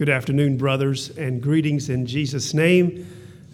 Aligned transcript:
Good 0.00 0.08
afternoon, 0.08 0.56
brothers, 0.56 1.10
and 1.18 1.42
greetings 1.42 1.90
in 1.90 2.06
Jesus' 2.06 2.54
name. 2.54 3.06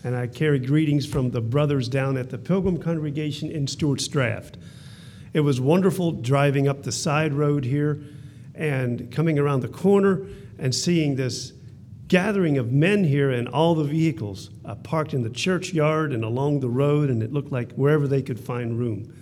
And 0.05 0.15
I 0.15 0.29
carry 0.29 0.61
greetings 0.61 1.05
from 1.05 1.33
the 1.33 1.41
brothers 1.41 1.89
down 1.89 2.17
at 2.17 2.31
the 2.31 2.39
Pilgrim 2.39 2.79
Congregation 2.79 3.51
in 3.51 3.67
Stuarts 3.67 4.07
Draft. 4.07 4.57
It 5.33 5.41
was 5.41 5.61
wonderful 5.61 6.13
driving 6.13 6.69
up 6.69 6.85
the 6.85 6.93
side 6.93 7.35
road 7.35 7.65
here 7.65 7.99
and 8.55 9.11
coming 9.11 9.41
around 9.41 9.63
the 9.63 9.69
corner 9.69 10.25
and 10.57 10.73
seeing 10.73 11.17
this 11.17 11.53
gathering 12.07 12.59
of 12.59 12.71
men 12.71 13.03
here 13.03 13.33
and 13.33 13.49
all 13.49 13.75
the 13.75 13.83
vehicles 13.83 14.51
uh, 14.65 14.77
parked 14.77 15.15
in 15.15 15.25
the 15.25 15.31
churchyard 15.31 16.13
and 16.13 16.23
along 16.23 16.61
the 16.61 16.71
road, 16.71 17.11
and 17.11 17.25
it 17.25 17.33
looked 17.33 17.51
like 17.51 17.73
wherever 17.73 18.07
they 18.07 18.23
could 18.23 18.39
find 18.39 18.79
room. 18.79 19.13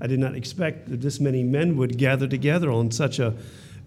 I 0.00 0.08
did 0.08 0.18
not 0.18 0.34
expect 0.34 0.88
that 0.90 1.02
this 1.02 1.20
many 1.20 1.44
men 1.44 1.76
would 1.76 1.96
gather 1.98 2.26
together 2.26 2.68
on 2.68 2.90
such 2.90 3.20
a 3.20 3.34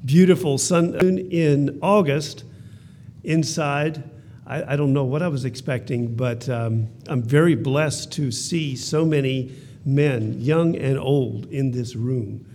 beautiful 0.05 0.57
sun 0.57 0.95
in 0.95 1.77
August 1.81 2.45
inside. 3.23 4.03
I, 4.45 4.73
I, 4.73 4.75
don't 4.75 4.93
know 4.93 5.03
what 5.03 5.21
I 5.21 5.27
was 5.27 5.45
expecting, 5.45 6.16
but 6.16 6.49
um, 6.49 6.88
I'm 7.07 7.21
very 7.21 7.55
blessed 7.55 8.11
to 8.13 8.31
see 8.31 8.75
so 8.75 9.05
many 9.05 9.55
men, 9.85 10.39
young 10.39 10.75
and 10.75 10.97
old, 10.97 11.45
in 11.47 11.71
this 11.71 11.95
room, 11.95 12.45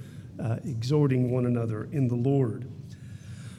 uh, 0.42 0.59
exhorting 0.65 1.30
one 1.30 1.47
another 1.47 1.89
in 1.92 2.09
the 2.09 2.15
Lord. 2.15 2.69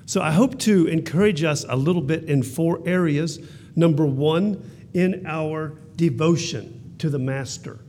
So 0.05 0.21
I 0.21 0.31
hope 0.31 0.57
to 0.59 0.87
encourage 0.87 1.43
us 1.43 1.65
a 1.67 1.75
little 1.75 2.01
bit 2.01 2.25
in 2.25 2.43
four 2.43 2.81
areas. 2.85 3.39
Number 3.75 4.05
one, 4.05 4.63
in 4.93 5.25
our 5.25 5.77
devotion 5.95 6.95
to 6.99 7.09
the 7.09 7.19
Master. 7.19 7.79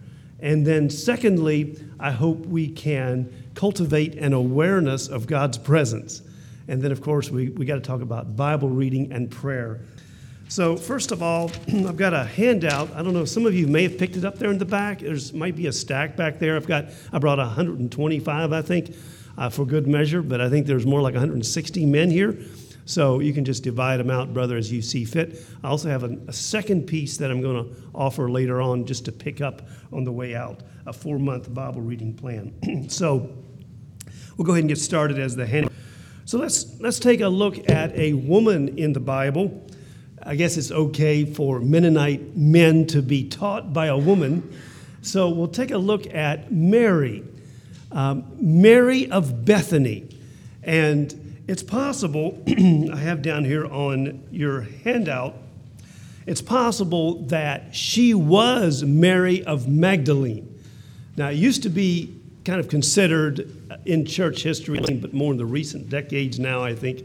And 0.40 0.66
then, 0.66 0.90
secondly, 0.90 1.78
I 1.98 2.10
hope 2.10 2.46
we 2.46 2.68
can 2.68 3.32
cultivate 3.54 4.14
an 4.16 4.32
awareness 4.32 5.08
of 5.08 5.26
God's 5.26 5.58
presence. 5.58 6.22
And 6.68 6.82
then, 6.82 6.92
of 6.92 7.00
course, 7.00 7.30
we, 7.30 7.48
we 7.48 7.64
got 7.64 7.76
to 7.76 7.80
talk 7.80 8.02
about 8.02 8.36
Bible 8.36 8.68
reading 8.68 9.10
and 9.10 9.30
prayer. 9.30 9.80
So, 10.48 10.76
first 10.76 11.12
of 11.12 11.22
all, 11.22 11.50
I've 11.68 11.96
got 11.96 12.14
a 12.14 12.24
handout. 12.24 12.90
I 12.94 13.02
don't 13.02 13.14
know, 13.14 13.24
some 13.24 13.46
of 13.46 13.54
you 13.54 13.66
may 13.66 13.82
have 13.84 13.98
picked 13.98 14.16
it 14.16 14.24
up 14.24 14.38
there 14.38 14.50
in 14.50 14.58
the 14.58 14.64
back. 14.64 15.00
There 15.00 15.16
might 15.34 15.56
be 15.56 15.66
a 15.66 15.72
stack 15.72 16.16
back 16.16 16.38
there. 16.38 16.56
I've 16.56 16.66
got, 16.66 16.86
I 17.12 17.18
brought 17.18 17.38
125, 17.38 18.52
I 18.52 18.62
think, 18.62 18.94
uh, 19.36 19.48
for 19.48 19.66
good 19.66 19.86
measure, 19.86 20.22
but 20.22 20.40
I 20.40 20.48
think 20.48 20.66
there's 20.66 20.86
more 20.86 21.00
like 21.00 21.14
160 21.14 21.86
men 21.86 22.10
here. 22.10 22.38
So 22.88 23.20
you 23.20 23.34
can 23.34 23.44
just 23.44 23.62
divide 23.62 23.98
them 23.98 24.08
out, 24.08 24.32
brother, 24.32 24.56
as 24.56 24.72
you 24.72 24.80
see 24.80 25.04
fit. 25.04 25.44
I 25.62 25.68
also 25.68 25.90
have 25.90 26.04
a, 26.04 26.16
a 26.26 26.32
second 26.32 26.86
piece 26.86 27.18
that 27.18 27.30
I'm 27.30 27.42
going 27.42 27.66
to 27.66 27.82
offer 27.94 28.30
later 28.30 28.62
on 28.62 28.86
just 28.86 29.04
to 29.04 29.12
pick 29.12 29.42
up 29.42 29.68
on 29.92 30.04
the 30.04 30.12
way 30.12 30.34
out 30.34 30.62
a 30.86 30.92
four 30.94 31.18
month 31.18 31.52
Bible 31.52 31.82
reading 31.82 32.14
plan. 32.14 32.88
so 32.88 33.30
we'll 34.38 34.46
go 34.46 34.52
ahead 34.52 34.62
and 34.62 34.70
get 34.70 34.78
started 34.78 35.18
as 35.18 35.36
the 35.36 35.46
hand. 35.46 35.68
So 36.28 36.36
let's, 36.36 36.78
let's 36.78 36.98
take 36.98 37.22
a 37.22 37.28
look 37.28 37.70
at 37.70 37.96
a 37.96 38.12
woman 38.12 38.76
in 38.76 38.92
the 38.92 39.00
Bible. 39.00 39.66
I 40.22 40.34
guess 40.34 40.58
it's 40.58 40.70
okay 40.70 41.24
for 41.24 41.58
Mennonite 41.58 42.36
men 42.36 42.86
to 42.88 43.00
be 43.00 43.26
taught 43.26 43.72
by 43.72 43.86
a 43.86 43.96
woman. 43.96 44.54
So 45.00 45.30
we'll 45.30 45.48
take 45.48 45.70
a 45.70 45.78
look 45.78 46.06
at 46.12 46.52
Mary, 46.52 47.24
um, 47.92 48.30
Mary 48.38 49.10
of 49.10 49.46
Bethany. 49.46 50.06
And 50.62 51.42
it's 51.48 51.62
possible, 51.62 52.42
I 52.46 52.96
have 52.96 53.22
down 53.22 53.46
here 53.46 53.64
on 53.64 54.28
your 54.30 54.66
handout, 54.84 55.34
it's 56.26 56.42
possible 56.42 57.22
that 57.28 57.74
she 57.74 58.12
was 58.12 58.84
Mary 58.84 59.42
of 59.44 59.66
Magdalene. 59.66 60.62
Now, 61.16 61.30
it 61.30 61.36
used 61.36 61.62
to 61.62 61.70
be 61.70 62.17
kind 62.48 62.60
of 62.60 62.68
considered 62.68 63.54
in 63.84 64.06
church 64.06 64.42
history, 64.42 64.80
but 64.80 65.12
more 65.12 65.32
in 65.32 65.36
the 65.36 65.44
recent 65.44 65.90
decades 65.90 66.38
now, 66.38 66.64
I 66.64 66.74
think 66.74 67.04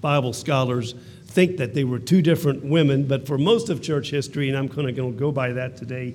Bible 0.00 0.32
scholars 0.32 0.94
think 1.26 1.56
that 1.56 1.74
they 1.74 1.82
were 1.82 1.98
two 1.98 2.22
different 2.22 2.64
women. 2.64 3.08
But 3.08 3.26
for 3.26 3.36
most 3.36 3.70
of 3.70 3.82
church 3.82 4.12
history, 4.12 4.48
and 4.48 4.56
I'm 4.56 4.68
kind 4.68 4.88
of 4.88 4.94
going 4.94 5.12
to 5.12 5.18
go 5.18 5.32
by 5.32 5.50
that 5.54 5.76
today, 5.76 6.14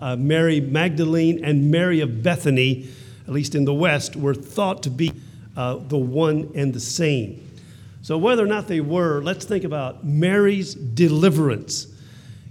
uh, 0.00 0.16
Mary 0.16 0.60
Magdalene 0.60 1.44
and 1.44 1.70
Mary 1.70 2.00
of 2.00 2.24
Bethany, 2.24 2.88
at 3.28 3.32
least 3.32 3.54
in 3.54 3.64
the 3.64 3.72
West, 3.72 4.16
were 4.16 4.34
thought 4.34 4.82
to 4.82 4.90
be 4.90 5.12
uh, 5.56 5.76
the 5.76 5.96
one 5.96 6.50
and 6.56 6.74
the 6.74 6.80
same. 6.80 7.48
So, 8.02 8.18
whether 8.18 8.42
or 8.42 8.48
not 8.48 8.66
they 8.66 8.80
were, 8.80 9.22
let's 9.22 9.44
think 9.44 9.62
about 9.62 10.04
Mary's 10.04 10.74
deliverance. 10.74 11.86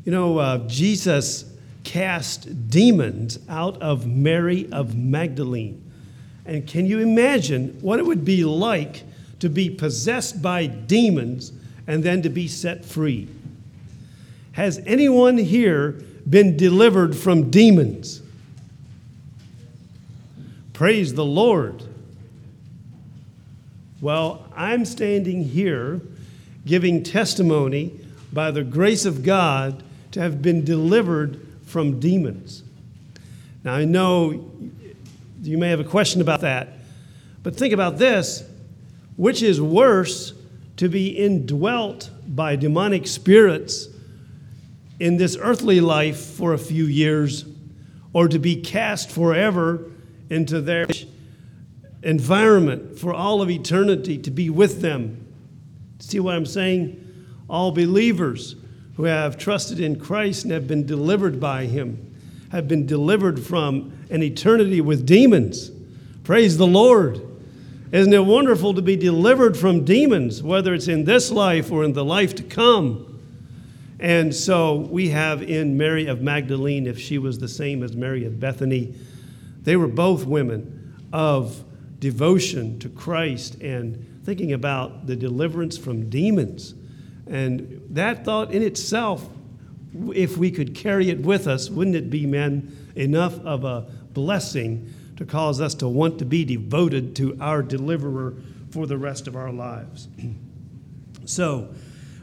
You 0.05 0.13
know, 0.13 0.37
uh, 0.37 0.59
Jesus 0.69 1.43
cast 1.85 2.69
demons 2.69 3.39
out 3.47 3.81
of 3.81 4.05
Mary 4.05 4.67
of 4.71 4.97
Magdalene. 4.97 5.81
And 6.45 6.67
can 6.67 6.85
you 6.85 6.99
imagine 6.99 7.77
what 7.81 7.99
it 7.99 8.05
would 8.05 8.25
be 8.25 8.43
like 8.43 9.03
to 9.39 9.49
be 9.49 9.69
possessed 9.69 10.41
by 10.41 10.65
demons 10.65 11.53
and 11.87 12.03
then 12.03 12.21
to 12.23 12.29
be 12.29 12.47
set 12.47 12.83
free? 12.83 13.29
Has 14.53 14.81
anyone 14.85 15.37
here 15.37 15.91
been 16.29 16.57
delivered 16.57 17.15
from 17.15 17.49
demons? 17.49 18.21
Praise 20.73 21.13
the 21.13 21.25
Lord. 21.25 21.83
Well, 24.01 24.45
I'm 24.55 24.85
standing 24.85 25.43
here 25.43 26.01
giving 26.65 27.03
testimony 27.03 27.99
by 28.33 28.51
the 28.51 28.63
grace 28.63 29.05
of 29.05 29.23
God 29.23 29.83
to 30.11 30.19
have 30.19 30.41
been 30.41 30.63
delivered 30.63 31.44
from 31.65 31.99
demons. 31.99 32.63
Now, 33.63 33.73
I 33.75 33.85
know 33.85 34.49
you 35.41 35.57
may 35.57 35.69
have 35.69 35.79
a 35.79 35.85
question 35.85 36.21
about 36.21 36.41
that, 36.41 36.69
but 37.43 37.55
think 37.55 37.73
about 37.73 37.97
this 37.97 38.43
which 39.15 39.41
is 39.41 39.61
worse, 39.61 40.33
to 40.77 40.89
be 40.89 41.07
indwelt 41.07 42.09
by 42.27 42.55
demonic 42.55 43.07
spirits 43.07 43.87
in 44.99 45.15
this 45.15 45.37
earthly 45.39 45.79
life 45.79 46.19
for 46.19 46.53
a 46.53 46.57
few 46.57 46.85
years, 46.85 47.45
or 48.11 48.27
to 48.27 48.39
be 48.39 48.57
cast 48.57 49.09
forever 49.09 49.89
into 50.29 50.59
their 50.59 50.85
environment 52.03 52.99
for 52.99 53.13
all 53.13 53.41
of 53.41 53.49
eternity 53.49 54.17
to 54.17 54.31
be 54.31 54.49
with 54.49 54.81
them? 54.81 55.25
See 55.99 56.19
what 56.19 56.35
I'm 56.35 56.45
saying? 56.45 57.01
All 57.49 57.71
believers 57.71 58.55
who 58.97 59.03
have 59.03 59.37
trusted 59.37 59.79
in 59.79 59.99
Christ 59.99 60.43
and 60.43 60.53
have 60.53 60.67
been 60.67 60.85
delivered 60.85 61.39
by 61.39 61.65
Him, 61.65 62.13
have 62.51 62.67
been 62.67 62.85
delivered 62.85 63.43
from 63.43 63.91
an 64.09 64.23
eternity 64.23 64.81
with 64.81 65.05
demons. 65.05 65.71
Praise 66.23 66.57
the 66.57 66.67
Lord. 66.67 67.21
Isn't 67.91 68.13
it 68.13 68.25
wonderful 68.25 68.73
to 68.73 68.81
be 68.81 68.95
delivered 68.95 69.55
from 69.55 69.85
demons, 69.85 70.41
whether 70.41 70.73
it's 70.73 70.87
in 70.87 71.05
this 71.05 71.31
life 71.31 71.71
or 71.71 71.83
in 71.83 71.93
the 71.93 72.05
life 72.05 72.35
to 72.35 72.43
come? 72.43 73.11
And 73.99 74.35
so 74.35 74.75
we 74.75 75.09
have 75.09 75.41
in 75.41 75.77
Mary 75.77 76.07
of 76.07 76.21
Magdalene, 76.21 76.87
if 76.87 76.99
she 76.99 77.17
was 77.17 77.39
the 77.39 77.47
same 77.47 77.83
as 77.83 77.95
Mary 77.95 78.25
of 78.25 78.39
Bethany, 78.39 78.93
they 79.61 79.75
were 79.75 79.87
both 79.87 80.25
women 80.25 80.95
of 81.13 81.63
devotion 81.99 82.77
to 82.79 82.89
Christ 82.89 83.61
and 83.61 84.21
thinking 84.23 84.53
about 84.53 85.07
the 85.07 85.15
deliverance 85.15 85.77
from 85.77 86.09
demons. 86.09 86.73
And 87.27 87.81
that 87.91 88.23
thought 88.25 88.51
in 88.51 88.61
itself, 88.61 89.27
if 90.13 90.37
we 90.37 90.51
could 90.51 90.75
carry 90.75 91.09
it 91.09 91.21
with 91.21 91.47
us, 91.47 91.69
wouldn't 91.69 91.95
it 91.95 92.09
be, 92.09 92.25
men, 92.25 92.75
enough 92.95 93.39
of 93.39 93.63
a 93.63 93.81
blessing 94.13 94.93
to 95.17 95.25
cause 95.25 95.61
us 95.61 95.73
to 95.75 95.87
want 95.87 96.19
to 96.19 96.25
be 96.25 96.43
devoted 96.43 97.15
to 97.15 97.37
our 97.39 97.61
deliverer 97.61 98.35
for 98.69 98.85
the 98.85 98.97
rest 98.97 99.27
of 99.27 99.35
our 99.35 99.51
lives? 99.51 100.07
so, 101.25 101.73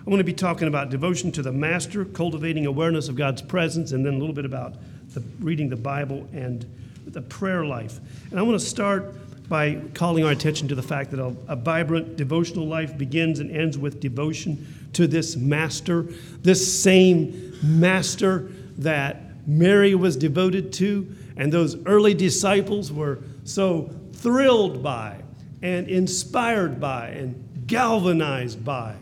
I 0.05 0.11
want 0.11 0.19
to 0.19 0.25
be 0.25 0.33
talking 0.33 0.67
about 0.67 0.91
devotion 0.91 1.31
to 1.33 1.43
the 1.43 1.53
Master, 1.53 2.05
cultivating 2.05 2.67
awareness 2.67 3.09
of 3.09 3.15
God's 3.15 3.41
presence, 3.41 3.93
and 3.93 4.05
then 4.05 4.15
a 4.15 4.19
little 4.19 4.35
bit 4.35 4.45
about 4.45 4.75
the, 5.15 5.23
reading 5.39 5.69
the 5.69 5.77
Bible 5.77 6.29
and 6.33 6.67
the 7.07 7.23
prayer 7.23 7.65
life. 7.65 8.01
And 8.31 8.39
I 8.39 8.43
want 8.43 8.59
to 8.59 8.67
start 8.67 9.15
by 9.49 9.77
calling 9.95 10.25
our 10.25 10.33
attention 10.33 10.67
to 10.69 10.75
the 10.75 10.83
fact 10.83 11.13
that 11.13 11.21
a, 11.21 11.37
a, 11.47 11.55
vibrant 11.55 12.17
devotional 12.17 12.67
life 12.67 12.97
begins 12.97 13.39
and 13.39 13.51
ends 13.51 13.79
with 13.79 14.01
devotion 14.01 14.67
to 14.95 15.07
this 15.07 15.37
master, 15.37 16.07
this 16.43 16.83
same 16.83 17.57
master 17.63 18.51
that 18.79 19.47
Mary 19.47 19.95
was 19.95 20.17
devoted 20.17 20.73
to, 20.75 21.15
and 21.37 21.53
those 21.53 21.77
early 21.87 22.15
disciples 22.15 22.93
were 22.93 23.19
so 23.45 23.91
thrilled 24.13 24.83
by 24.83 25.21
and 25.63 25.89
inspired 25.89 26.81
by 26.81 27.09
and 27.09 27.67
galvanized 27.67 28.65
by 28.65 28.95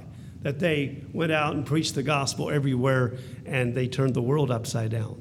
that 0.43 0.59
they 0.59 1.03
went 1.13 1.33
out 1.33 1.55
and 1.55 1.67
preached 1.67 1.95
the 1.95 2.03
gospel 2.03 2.51
everywhere 2.51 3.15
and 3.45 3.75
they 3.75 3.87
turned 3.87 4.15
the 4.15 4.23
world 4.23 4.51
upside 4.51 4.91
down. 4.91 5.21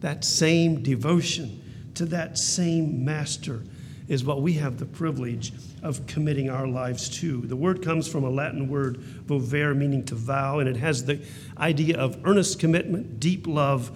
That 0.00 0.24
same 0.24 0.82
devotion 0.82 1.60
to 1.94 2.06
that 2.06 2.38
same 2.38 3.04
master 3.04 3.62
is 4.08 4.24
what 4.24 4.42
we 4.42 4.54
have 4.54 4.78
the 4.78 4.86
privilege 4.86 5.52
of 5.82 6.06
committing 6.06 6.50
our 6.50 6.66
lives 6.66 7.08
to. 7.08 7.40
The 7.42 7.56
word 7.56 7.82
comes 7.82 8.06
from 8.06 8.24
a 8.24 8.30
Latin 8.30 8.68
word, 8.68 8.98
vovere, 9.26 9.74
meaning 9.74 10.04
to 10.06 10.14
vow, 10.14 10.58
and 10.58 10.68
it 10.68 10.76
has 10.76 11.04
the 11.04 11.20
idea 11.58 11.98
of 11.98 12.18
earnest 12.24 12.58
commitment, 12.58 13.18
deep 13.18 13.46
love, 13.46 13.90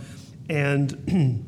and 0.48 1.44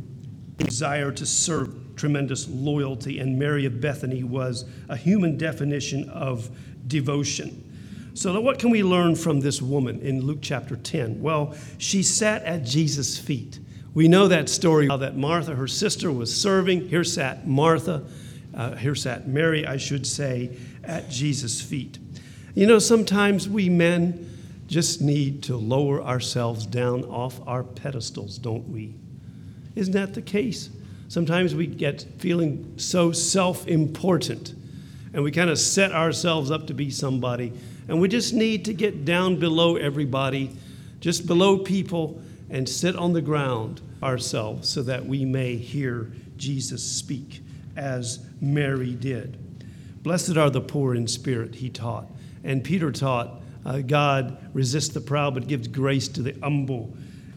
desire 0.59 1.11
to 1.13 1.25
serve, 1.25 1.97
tremendous 1.97 2.49
loyalty. 2.49 3.19
And 3.19 3.39
Mary 3.39 3.65
of 3.65 3.81
Bethany 3.81 4.25
was 4.25 4.67
a 4.89 4.97
human 4.97 5.39
definition 5.39 6.09
of 6.11 6.51
devotion. 6.87 7.67
So, 8.15 8.39
what 8.41 8.59
can 8.59 8.71
we 8.71 8.83
learn 8.83 9.15
from 9.15 9.41
this 9.41 9.63
woman 9.63 10.01
in 10.01 10.21
Luke 10.21 10.41
chapter 10.43 10.77
10? 10.77 11.23
Well, 11.23 11.55
she 11.79 12.03
sat 12.03 12.43
at 12.43 12.65
Jesus' 12.65 13.17
feet. 13.17 13.61
We 13.95 14.09
know 14.09 14.29
that 14.29 14.49
story 14.49 14.89
that 14.89 15.17
Martha, 15.17 15.55
her 15.55 15.67
sister, 15.67 16.13
was 16.13 16.35
serving. 16.35 16.89
Here 16.89 17.05
sat 17.05 17.47
Martha, 17.47 18.05
uh, 18.55 18.77
here 18.77 18.95
sat 18.95 19.29
Mary, 19.29 19.67
I 19.67 19.77
should 19.77 20.07
say, 20.07 20.51
at 20.85 21.11
Jesus' 21.11 21.61
feet. 21.61 21.99
You 22.55 22.67
know, 22.67 22.79
sometimes 22.79 23.49
we 23.49 23.69
men 23.69 24.29
just 24.67 25.01
need 25.01 25.43
to 25.45 25.57
lower 25.57 26.03
ourselves 26.03 26.67
down 26.67 27.05
off 27.05 27.41
our 27.47 27.65
pedestals, 27.65 28.39
don't 28.39 28.69
we? 28.69 28.95
Isn't 29.75 29.95
that 29.95 30.15
the 30.15 30.23
case? 30.23 30.71
Sometimes 31.09 31.55
we 31.55 31.67
get 31.67 32.07
feeling 32.19 32.75
so 32.77 33.13
self 33.13 33.67
important 33.67 34.55
and 35.13 35.25
we 35.25 35.33
kind 35.33 35.51
of 35.51 35.59
set 35.59 35.93
ourselves 35.93 36.51
up 36.51 36.67
to 36.69 36.75
be 36.75 36.91
somebody, 36.91 37.53
and 37.89 38.01
we 38.01 38.09
just 38.09 38.33
need 38.33 38.65
to 38.67 38.73
get 38.73 39.05
down 39.05 39.37
below 39.37 39.77
everybody, 39.77 40.51
just 41.01 41.27
below 41.27 41.59
people, 41.59 42.23
and 42.49 42.69
sit 42.69 42.95
on 42.95 43.13
the 43.13 43.21
ground 43.21 43.81
ourselves 44.03 44.69
so 44.69 44.83
that 44.83 45.05
we 45.05 45.25
may 45.25 45.57
hear 45.57 46.13
Jesus 46.37 46.83
speak 46.83 47.43
as 47.77 48.25
Mary 48.41 48.95
did. 48.95 49.37
Blessed 50.03 50.37
are 50.37 50.51
the 50.51 50.61
poor 50.61 50.95
in 50.95 51.07
spirit, 51.07 51.57
he 51.57 51.69
taught. 51.69 52.07
And 52.43 52.65
Peter 52.65 52.91
taught, 52.91 53.43
uh, 53.67 53.81
God 53.81 54.39
resists 54.55 54.95
the 54.95 55.01
proud 55.01 55.35
but 55.35 55.47
gives 55.47 55.69
grace 55.69 56.09
to 56.09 56.23
the 56.23 56.35
humble. 56.43 56.95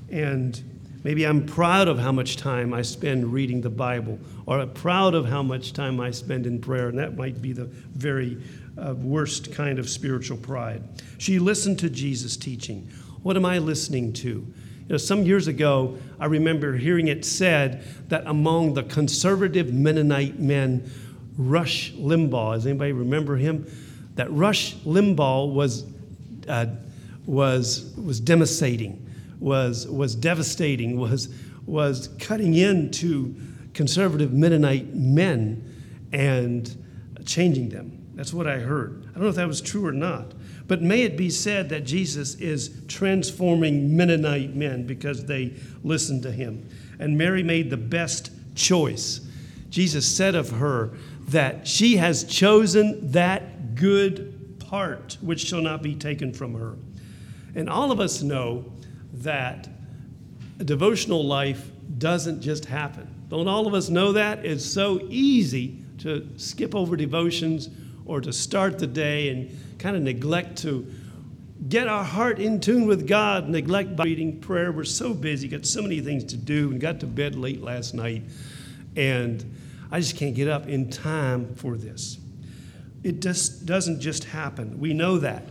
And 0.09 0.61
maybe 1.03 1.25
I'm 1.25 1.45
proud 1.45 1.88
of 1.88 2.00
how 2.00 2.11
much 2.11 2.38
time 2.38 2.73
I 2.73 2.81
spend 2.81 3.33
reading 3.33 3.61
the 3.61 3.69
Bible, 3.69 4.19
or 4.45 4.65
proud 4.65 5.13
of 5.13 5.25
how 5.25 5.44
much 5.44 5.73
time 5.73 6.00
I 6.00 6.11
spend 6.11 6.47
in 6.47 6.61
prayer, 6.61 6.88
and 6.88 6.97
that 7.00 7.17
might 7.17 7.41
be 7.41 7.51
the 7.51 7.65
very 7.65 8.41
uh, 8.77 8.94
worst 8.95 9.53
kind 9.53 9.79
of 9.79 9.89
spiritual 9.89 10.38
pride. 10.38 10.83
She 11.17 11.39
listened 11.39 11.79
to 11.79 11.89
Jesus' 11.89 12.38
teaching. 12.38 12.89
What 13.23 13.35
am 13.35 13.45
I 13.45 13.57
listening 13.57 14.13
to? 14.13 14.45
You 14.88 14.89
know, 14.89 14.97
some 14.97 15.24
years 15.24 15.47
ago, 15.47 15.97
I 16.19 16.25
remember 16.25 16.75
hearing 16.75 17.07
it 17.07 17.24
said 17.24 17.85
that 18.09 18.24
among 18.27 18.74
the 18.74 18.83
conservative 18.83 19.74
Mennonite 19.74 20.39
men, 20.39 20.89
Rush 21.38 21.94
Limbaugh, 21.94 22.56
does 22.56 22.68
anybody 22.68 22.91
remember 22.91 23.38
him? 23.38 23.65
That 24.15 24.31
Rush 24.31 24.75
Limbaugh 24.85 25.53
was, 25.53 25.85
uh, 26.50 26.65
was, 27.25 27.94
was 27.95 28.19
devastating, 28.19 29.09
was, 29.39 29.88
was 29.88 30.15
devastating, 30.15 30.97
was, 31.00 31.33
was 31.65 32.09
cutting 32.19 32.56
into 32.56 33.36
conservative 33.74 34.33
Mennonite 34.33 34.94
men 34.94 35.63
and 36.12 36.75
changing 37.25 37.69
them. 37.69 38.06
That's 38.15 38.33
what 38.33 38.47
I 38.47 38.59
heard. 38.59 39.06
I 39.09 39.13
don't 39.13 39.24
know 39.24 39.29
if 39.29 39.36
that 39.36 39.47
was 39.47 39.62
true 39.62 39.86
or 39.86 39.94
not. 39.94 40.33
But 40.68 40.81
may 40.81 41.04
it 41.04 41.18
be 41.18 41.30
said 41.30 41.69
that 41.69 41.83
Jesus 41.86 42.36
is 42.36 42.71
transforming 42.88 43.95
Mennonite 43.95 44.56
men 44.56 44.86
because 44.86 45.25
they 45.25 45.54
listened 45.83 46.24
to 46.24 46.31
him. 46.31 46.69
And 47.00 47.18
Mary 47.18 47.44
made 47.44 47.69
the 47.69 47.77
best 47.77 48.31
choice. 48.56 49.21
Jesus 49.69 50.07
said 50.07 50.36
of 50.36 50.51
her 50.51 50.92
that 51.30 51.68
she 51.68 51.98
has 51.98 52.24
chosen 52.24 53.12
that 53.12 53.75
good 53.75 54.60
part 54.60 55.18
which 55.21 55.42
shall 55.42 55.62
not 55.62 55.81
be 55.81 55.95
taken 55.95 56.33
from 56.33 56.54
her. 56.54 56.75
And 57.56 57.69
all 57.69 57.92
of 57.92 58.00
us 58.00 58.21
know 58.21 58.65
that 59.13 59.68
a 60.60 60.63
devotional 60.63 61.25
life 61.25 61.69
doesn't 61.98 62.42
just 62.42 62.65
happen. 62.65 63.07
Don't 63.30 63.48
all 63.48 63.68
of 63.68 63.74
us 63.74 63.89
know 63.89 64.13
that? 64.13 64.45
It's 64.45 64.65
so 64.65 65.01
easy 65.10 65.80
to 66.00 66.27
skip 66.38 66.75
over 66.75 66.95
devotions 66.95 67.69
or 68.05 68.21
to 68.21 68.33
start 68.33 68.79
the 68.79 68.88
day 68.88 69.29
and 69.29 69.57
kind 69.79 69.95
of 69.95 70.01
neglect 70.01 70.57
to 70.59 70.85
get 71.69 71.88
our 71.88 72.03
heart 72.03 72.39
in 72.39 72.59
tune 72.59 72.85
with 72.85 73.07
God, 73.07 73.47
neglect 73.47 73.95
by 73.95 74.03
reading 74.03 74.39
prayer. 74.39 74.71
We're 74.71 74.83
so 74.83 75.13
busy, 75.13 75.47
got 75.47 75.65
so 75.65 75.81
many 75.81 76.01
things 76.01 76.25
to 76.25 76.38
do, 76.38 76.71
and 76.71 76.79
got 76.79 77.00
to 77.01 77.07
bed 77.07 77.35
late 77.35 77.61
last 77.61 77.94
night, 77.94 78.23
and 78.95 79.44
I 79.91 80.00
just 80.00 80.17
can't 80.17 80.35
get 80.35 80.47
up 80.47 80.67
in 80.67 80.89
time 80.89 81.55
for 81.55 81.77
this. 81.77 82.17
It 83.03 83.21
just 83.21 83.65
doesn't 83.65 84.00
just 84.00 84.25
happen. 84.25 84.79
We 84.79 84.94
know 84.94 85.17
that. 85.19 85.45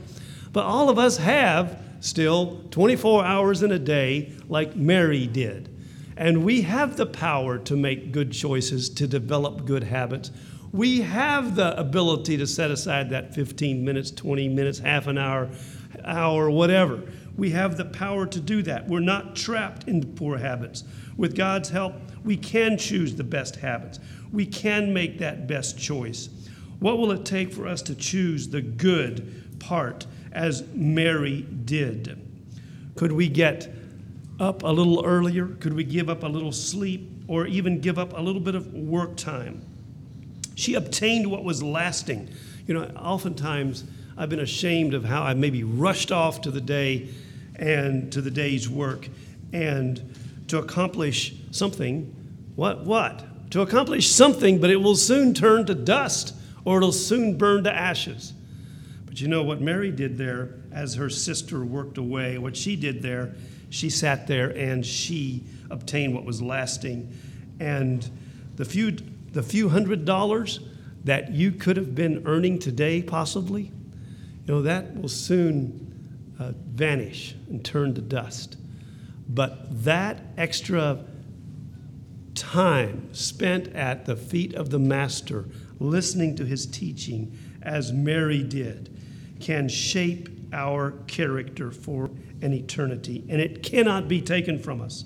But 0.53 0.65
all 0.65 0.91
of 0.91 0.99
us 0.99 1.17
have 1.19 1.81
still 2.01 2.63
24 2.71 3.25
hours 3.25 3.63
in 3.63 3.73
a 3.73 3.79
day, 3.79 4.33
like 4.49 4.75
Mary 4.75 5.27
did. 5.27 5.69
And 6.17 6.45
we 6.45 6.63
have 6.63 6.97
the 6.97 7.07
power 7.07 7.59
to 7.59 7.77
make 7.77 8.13
good 8.13 8.33
choices, 8.33 8.91
to 8.91 9.07
develop 9.07 9.65
good 9.65 9.85
habits. 9.85 10.31
We 10.73 11.03
have 11.03 11.55
the 11.55 11.79
ability 11.79 12.39
to 12.39 12.47
set 12.47 12.71
aside 12.71 13.11
that 13.11 13.35
15 13.35 13.85
minutes, 13.85 14.11
20 14.11 14.49
minutes, 14.49 14.79
half 14.79 15.07
an 15.07 15.19
hour, 15.19 15.51
hour, 16.03 16.51
whatever. 16.51 17.03
We 17.37 17.51
have 17.51 17.77
the 17.77 17.85
power 17.85 18.27
to 18.27 18.41
do 18.41 18.63
that. 18.63 18.89
We're 18.89 19.01
not 19.01 19.37
trapped 19.37 19.87
in 19.87 20.01
the 20.01 20.07
poor 20.07 20.39
habits. 20.39 20.85
With 21.19 21.37
God's 21.37 21.69
help, 21.69 21.95
we 22.25 22.39
can 22.39 22.79
choose 22.79 23.15
the 23.15 23.25
best 23.25 23.57
habits. 23.57 24.01
We 24.33 24.47
can 24.47 24.95
make 24.95 25.19
that 25.19 25.47
best 25.47 25.79
choice. 25.79 26.31
What 26.81 26.97
will 26.97 27.13
it 27.13 27.27
take 27.27 27.53
for 27.53 27.67
us 27.67 27.83
to 27.83 27.95
choose 27.95 28.49
the 28.49 28.63
good 28.63 29.59
part 29.59 30.07
as 30.33 30.65
Mary 30.73 31.43
did? 31.43 32.19
Could 32.97 33.13
we 33.13 33.29
get 33.29 33.71
up 34.41 34.63
a 34.63 34.69
little 34.69 35.05
earlier? 35.05 35.49
Could 35.49 35.75
we 35.75 35.85
give 35.85 36.09
up 36.09 36.23
a 36.23 36.29
little 36.29 36.51
sleep 36.51 37.11
or 37.29 37.47
even 37.47 37.81
give 37.81 37.99
up 37.99 38.17
a 38.17 38.21
little 38.23 38.41
bit 38.41 38.55
of 38.55 38.73
work 38.73 39.17
time? 39.17 39.67
She 40.55 40.75
obtained 40.75 41.31
what 41.31 41.45
was 41.45 41.63
lasting. 41.63 42.29
You 42.67 42.75
know, 42.75 42.85
oftentimes 42.97 43.85
I've 44.17 44.29
been 44.29 44.41
ashamed 44.41 44.95
of 44.95 45.05
how 45.05 45.23
I 45.23 45.35
maybe 45.35 45.65
rushed 45.65 46.13
off 46.13 46.43
to 46.43 46.51
the 46.51 46.61
day 46.61 47.09
and 47.57 48.13
to 48.13 48.21
the 48.21 48.31
day's 48.31 48.69
work 48.69 49.09
and 49.53 50.15
to 50.49 50.59
accomplish 50.59 51.35
something. 51.51 52.15
What? 52.57 52.85
What? 52.85 53.51
To 53.51 53.63
accomplish 53.63 54.09
something, 54.11 54.61
but 54.61 54.71
it 54.71 54.77
will 54.77 54.97
soon 54.97 55.35
turn 55.35 55.67
to 55.67 55.75
dust 55.75 56.35
or 56.65 56.79
it'll 56.79 56.93
soon 56.93 57.37
burn 57.37 57.65
to 57.65 57.73
ashes. 57.73 58.33
But 59.07 59.21
you 59.21 59.29
know 59.29 59.43
what 59.43 59.61
Mary 59.61 59.91
did 59.91 60.17
there 60.17 60.55
as 60.71 60.95
her 60.95 61.11
sister 61.11 61.65
worked 61.65 61.99
away, 61.99 62.39
what 62.39 62.57
she 62.57 62.77
did 62.77 63.03
there, 63.03 63.35
she 63.69 63.91
sat 63.91 64.27
there 64.27 64.51
and 64.51 64.85
she 64.85 65.45
obtained 65.71 66.15
what 66.15 66.25
was 66.25 66.41
lasting. 66.41 67.15
And 67.61 68.09
the 68.57 68.65
few 68.65 68.97
the 69.33 69.43
few 69.43 69.69
hundred 69.69 70.05
dollars 70.05 70.61
that 71.05 71.33
you 71.33 71.51
could 71.53 71.77
have 71.77 71.95
been 71.95 72.23
earning 72.27 72.59
today, 72.59 73.03
possibly, 73.03 73.63
you 73.65 74.55
know, 74.55 74.63
that 74.63 74.97
will 74.97 75.09
soon 75.09 76.35
uh, 76.39 76.53
vanish 76.75 77.35
and 77.49 77.65
turn 77.65 77.95
to 77.95 78.01
dust. 78.01 78.57
But 79.29 79.85
that 79.85 80.21
extra 80.37 81.05
time 82.35 83.13
spent 83.13 83.69
at 83.75 84.07
the 84.07 84.17
feet 84.17 84.55
of 84.55 84.71
the 84.71 84.79
Master, 84.79 85.47
listening 85.79 86.37
to 86.37 86.45
his 86.45 86.67
teaching, 86.67 87.37
as 87.63 87.93
Mary 87.93 88.43
did, 88.43 88.97
can 89.41 89.69
shape 89.69 90.29
our 90.53 90.93
character 91.07 91.71
for 91.71 92.11
an 92.43 92.53
eternity, 92.53 93.25
and 93.29 93.41
it 93.41 93.63
cannot 93.63 94.09
be 94.09 94.21
taken 94.21 94.59
from 94.59 94.81
us. 94.81 95.05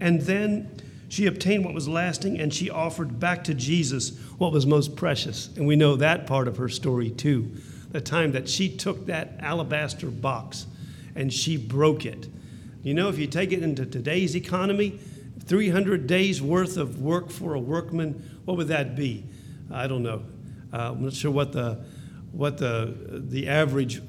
And 0.00 0.20
then 0.22 0.79
she 1.10 1.26
obtained 1.26 1.64
what 1.64 1.74
was 1.74 1.88
lasting 1.88 2.38
and 2.38 2.54
she 2.54 2.70
offered 2.70 3.18
back 3.18 3.42
to 3.44 3.52
Jesus 3.52 4.16
what 4.38 4.52
was 4.52 4.64
most 4.64 4.94
precious. 4.94 5.48
And 5.56 5.66
we 5.66 5.74
know 5.74 5.96
that 5.96 6.24
part 6.28 6.46
of 6.46 6.56
her 6.58 6.68
story 6.68 7.10
too. 7.10 7.50
The 7.90 8.00
time 8.00 8.30
that 8.32 8.48
she 8.48 8.68
took 8.68 9.06
that 9.06 9.32
alabaster 9.40 10.06
box 10.06 10.66
and 11.16 11.32
she 11.32 11.56
broke 11.56 12.06
it. 12.06 12.28
You 12.84 12.94
know, 12.94 13.08
if 13.08 13.18
you 13.18 13.26
take 13.26 13.50
it 13.50 13.60
into 13.60 13.84
today's 13.84 14.36
economy, 14.36 15.00
300 15.46 16.06
days 16.06 16.40
worth 16.40 16.76
of 16.76 17.02
work 17.02 17.28
for 17.28 17.54
a 17.54 17.60
workman, 17.60 18.40
what 18.44 18.56
would 18.56 18.68
that 18.68 18.94
be? 18.94 19.24
I 19.68 19.88
don't 19.88 20.04
know. 20.04 20.22
Uh, 20.72 20.92
I'm 20.92 21.02
not 21.02 21.12
sure 21.12 21.32
what 21.32 21.52
the, 21.52 21.84
what 22.30 22.56
the, 22.56 22.94
the 23.28 23.48
average 23.48 24.00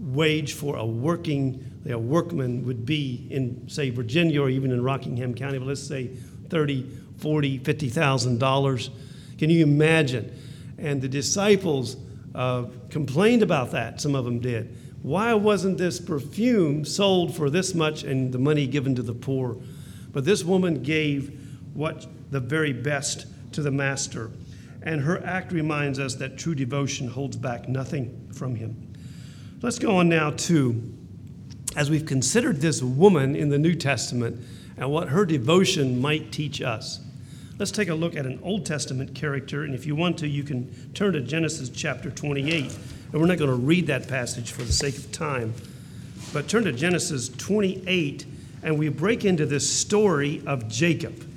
wage 0.00 0.54
for 0.54 0.74
a 0.74 0.84
working 0.84 1.64
a 1.88 1.98
workman 1.98 2.64
would 2.64 2.86
be 2.86 3.26
in, 3.30 3.68
say, 3.68 3.90
Virginia 3.90 4.42
or 4.42 4.48
even 4.48 4.70
in 4.70 4.82
Rockingham 4.82 5.34
County, 5.34 5.58
but 5.58 5.66
let's 5.66 5.82
say 5.82 6.10
30, 6.52 6.86
40, 7.16 7.58
50,000 7.58 8.38
dollars. 8.38 8.90
Can 9.38 9.48
you 9.48 9.64
imagine? 9.64 10.38
And 10.78 11.00
the 11.00 11.08
disciples 11.08 11.96
uh, 12.34 12.66
complained 12.90 13.42
about 13.42 13.70
that. 13.72 14.00
Some 14.00 14.14
of 14.14 14.26
them 14.26 14.38
did. 14.38 14.76
Why 15.02 15.32
wasn't 15.32 15.78
this 15.78 15.98
perfume 15.98 16.84
sold 16.84 17.34
for 17.34 17.48
this 17.48 17.74
much 17.74 18.04
and 18.04 18.32
the 18.32 18.38
money 18.38 18.66
given 18.66 18.94
to 18.96 19.02
the 19.02 19.14
poor? 19.14 19.56
But 20.12 20.26
this 20.26 20.44
woman 20.44 20.82
gave 20.82 21.40
what 21.72 22.06
the 22.30 22.38
very 22.38 22.74
best 22.74 23.26
to 23.52 23.62
the 23.62 23.70
master. 23.70 24.30
And 24.82 25.00
her 25.00 25.24
act 25.24 25.52
reminds 25.52 25.98
us 25.98 26.16
that 26.16 26.36
true 26.36 26.54
devotion 26.54 27.08
holds 27.08 27.36
back 27.36 27.66
nothing 27.66 28.28
from 28.34 28.56
him. 28.56 28.92
Let's 29.62 29.78
go 29.78 29.96
on 29.96 30.08
now 30.10 30.30
to, 30.30 30.94
as 31.76 31.88
we've 31.88 32.04
considered 32.04 32.60
this 32.60 32.82
woman 32.82 33.34
in 33.36 33.48
the 33.48 33.58
New 33.58 33.74
Testament, 33.74 34.44
and 34.82 34.90
what 34.90 35.10
her 35.10 35.24
devotion 35.24 36.00
might 36.00 36.32
teach 36.32 36.60
us. 36.60 36.98
Let's 37.56 37.70
take 37.70 37.88
a 37.88 37.94
look 37.94 38.16
at 38.16 38.26
an 38.26 38.40
Old 38.42 38.66
Testament 38.66 39.14
character, 39.14 39.62
and 39.62 39.76
if 39.76 39.86
you 39.86 39.94
want 39.94 40.18
to, 40.18 40.26
you 40.26 40.42
can 40.42 40.92
turn 40.92 41.12
to 41.12 41.20
Genesis 41.20 41.68
chapter 41.68 42.10
28 42.10 42.64
And 43.12 43.20
we're 43.20 43.28
not 43.28 43.38
going 43.38 43.48
to 43.48 43.54
read 43.54 43.86
that 43.86 44.08
passage 44.08 44.50
for 44.50 44.62
the 44.62 44.72
sake 44.72 44.96
of 44.96 45.12
time. 45.12 45.54
But 46.32 46.48
turn 46.48 46.64
to 46.64 46.72
Genesis 46.72 47.28
28, 47.28 48.26
and 48.64 48.76
we 48.76 48.88
break 48.88 49.24
into 49.24 49.46
this 49.46 49.72
story 49.72 50.42
of 50.46 50.66
Jacob. 50.66 51.28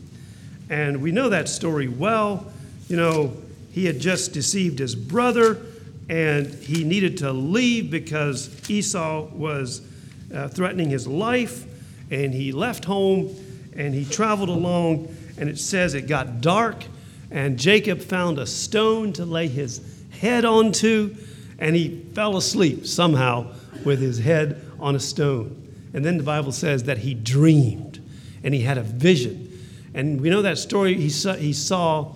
And 0.71 0.99
we 0.99 1.11
know 1.11 1.29
that 1.29 1.47
story 1.47 1.87
well. 1.87 2.51
You 2.87 2.97
know, 2.97 3.37
he 3.71 3.85
had 3.85 3.99
just 3.99 4.33
deceived 4.33 4.79
his 4.79 4.95
brother, 4.95 5.61
and 6.09 6.47
he 6.47 6.83
needed 6.83 7.19
to 7.19 7.31
leave 7.31 7.91
because 7.91 8.67
Esau 8.67 9.25
was 9.25 9.87
uh, 10.33 10.47
threatening 10.47 10.89
his 10.89 11.05
life. 11.07 11.67
And 12.11 12.33
he 12.33 12.51
left 12.51 12.85
home 12.85 13.35
and 13.75 13.93
he 13.93 14.05
traveled 14.05 14.49
along, 14.49 15.15
and 15.37 15.49
it 15.49 15.59
says 15.59 15.93
it 15.93 16.07
got 16.07 16.39
dark, 16.39 16.85
and 17.29 17.59
Jacob 17.59 18.01
found 18.01 18.39
a 18.39 18.45
stone 18.45 19.11
to 19.13 19.25
lay 19.25 19.47
his 19.47 19.81
head 20.11 20.45
onto, 20.45 21.15
and 21.59 21.75
he 21.75 22.05
fell 22.13 22.37
asleep 22.37 22.85
somehow 22.85 23.51
with 23.83 23.99
his 23.99 24.19
head 24.19 24.61
on 24.79 24.95
a 24.95 24.99
stone. 24.99 25.61
And 25.93 26.03
then 26.03 26.17
the 26.17 26.23
Bible 26.23 26.51
says 26.51 26.83
that 26.83 26.99
he 26.99 27.13
dreamed 27.13 28.01
and 28.43 28.53
he 28.53 28.61
had 28.61 28.77
a 28.77 28.83
vision. 28.83 29.51
And 29.93 30.19
we 30.19 30.29
know 30.29 30.41
that 30.41 30.57
story. 30.57 30.95
He 30.95 31.09
saw, 31.09 31.33
he 31.35 31.53
saw, 31.53 32.13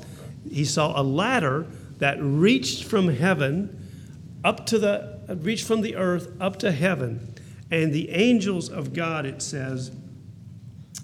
he 0.50 0.66
saw 0.66 1.00
a 1.00 1.04
ladder 1.04 1.66
that 2.00 2.18
reached 2.22 2.84
from 2.84 3.08
heaven 3.08 3.76
up 4.44 4.66
to 4.68 4.80
the, 4.80 5.20
reached 5.42 5.66
from 5.66 5.82
the 5.82 5.96
earth 5.96 6.30
up 6.42 6.60
to 6.60 6.72
heaven. 6.72 7.29
And 7.72 7.94
the 7.94 8.10
angels 8.10 8.70
of 8.70 8.94
God, 8.94 9.26
it 9.26 9.42
says, 9.42 9.92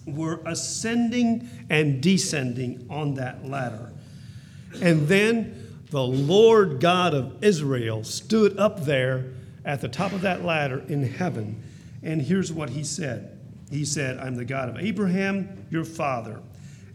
were 0.05 0.41
ascending 0.45 1.50
and 1.69 2.01
descending 2.01 2.86
on 2.89 3.15
that 3.15 3.45
ladder. 3.45 3.91
And 4.81 5.07
then 5.07 5.81
the 5.89 6.03
Lord 6.03 6.79
God 6.79 7.13
of 7.13 7.43
Israel 7.43 8.03
stood 8.03 8.57
up 8.57 8.86
there 8.86 9.34
at 9.63 9.81
the 9.81 9.88
top 9.88 10.12
of 10.13 10.22
that 10.22 10.43
ladder 10.43 10.84
in 10.88 11.03
heaven. 11.03 11.62
And 12.03 12.22
here's 12.22 12.51
what 12.51 12.69
he 12.69 12.84
said 12.84 13.39
He 13.72 13.86
said, 13.86 14.17
I'm 14.17 14.36
the 14.36 14.45
God 14.45 14.69
of 14.69 14.77
Abraham, 14.77 15.65
your 15.72 15.86
father, 15.86 16.41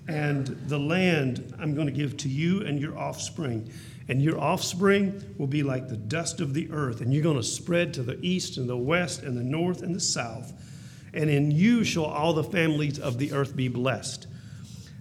and 0.07 0.47
the 0.69 0.79
land 0.79 1.55
I'm 1.59 1.75
going 1.75 1.87
to 1.87 1.93
give 1.93 2.17
to 2.19 2.29
you 2.29 2.65
and 2.65 2.81
your 2.81 2.97
offspring. 2.97 3.71
And 4.11 4.21
your 4.21 4.39
offspring 4.39 5.35
will 5.39 5.47
be 5.47 5.63
like 5.63 5.89
the 5.89 5.97
dust 5.97 6.41
of 6.41 6.53
the 6.53 6.71
earth, 6.71 7.01
and 7.01 7.15
you're 7.15 7.23
going 7.23 7.37
to 7.37 7.43
spread 7.43 7.95
to 7.95 8.03
the 8.03 8.19
east 8.21 8.59
and 8.59 8.69
the 8.69 8.77
west 8.77 9.23
and 9.23 9.39
the 9.39 9.45
north 9.45 9.83
and 9.83 9.95
the 9.95 10.01
south 10.01 10.53
and 11.13 11.29
in 11.29 11.51
you 11.51 11.85
shall 11.85 12.05
all 12.05 12.33
the 12.33 12.45
families 12.45 12.99
of 12.99 13.19
the 13.19 13.33
earth 13.33 13.57
be 13.57 13.69
blessed. 13.69 14.27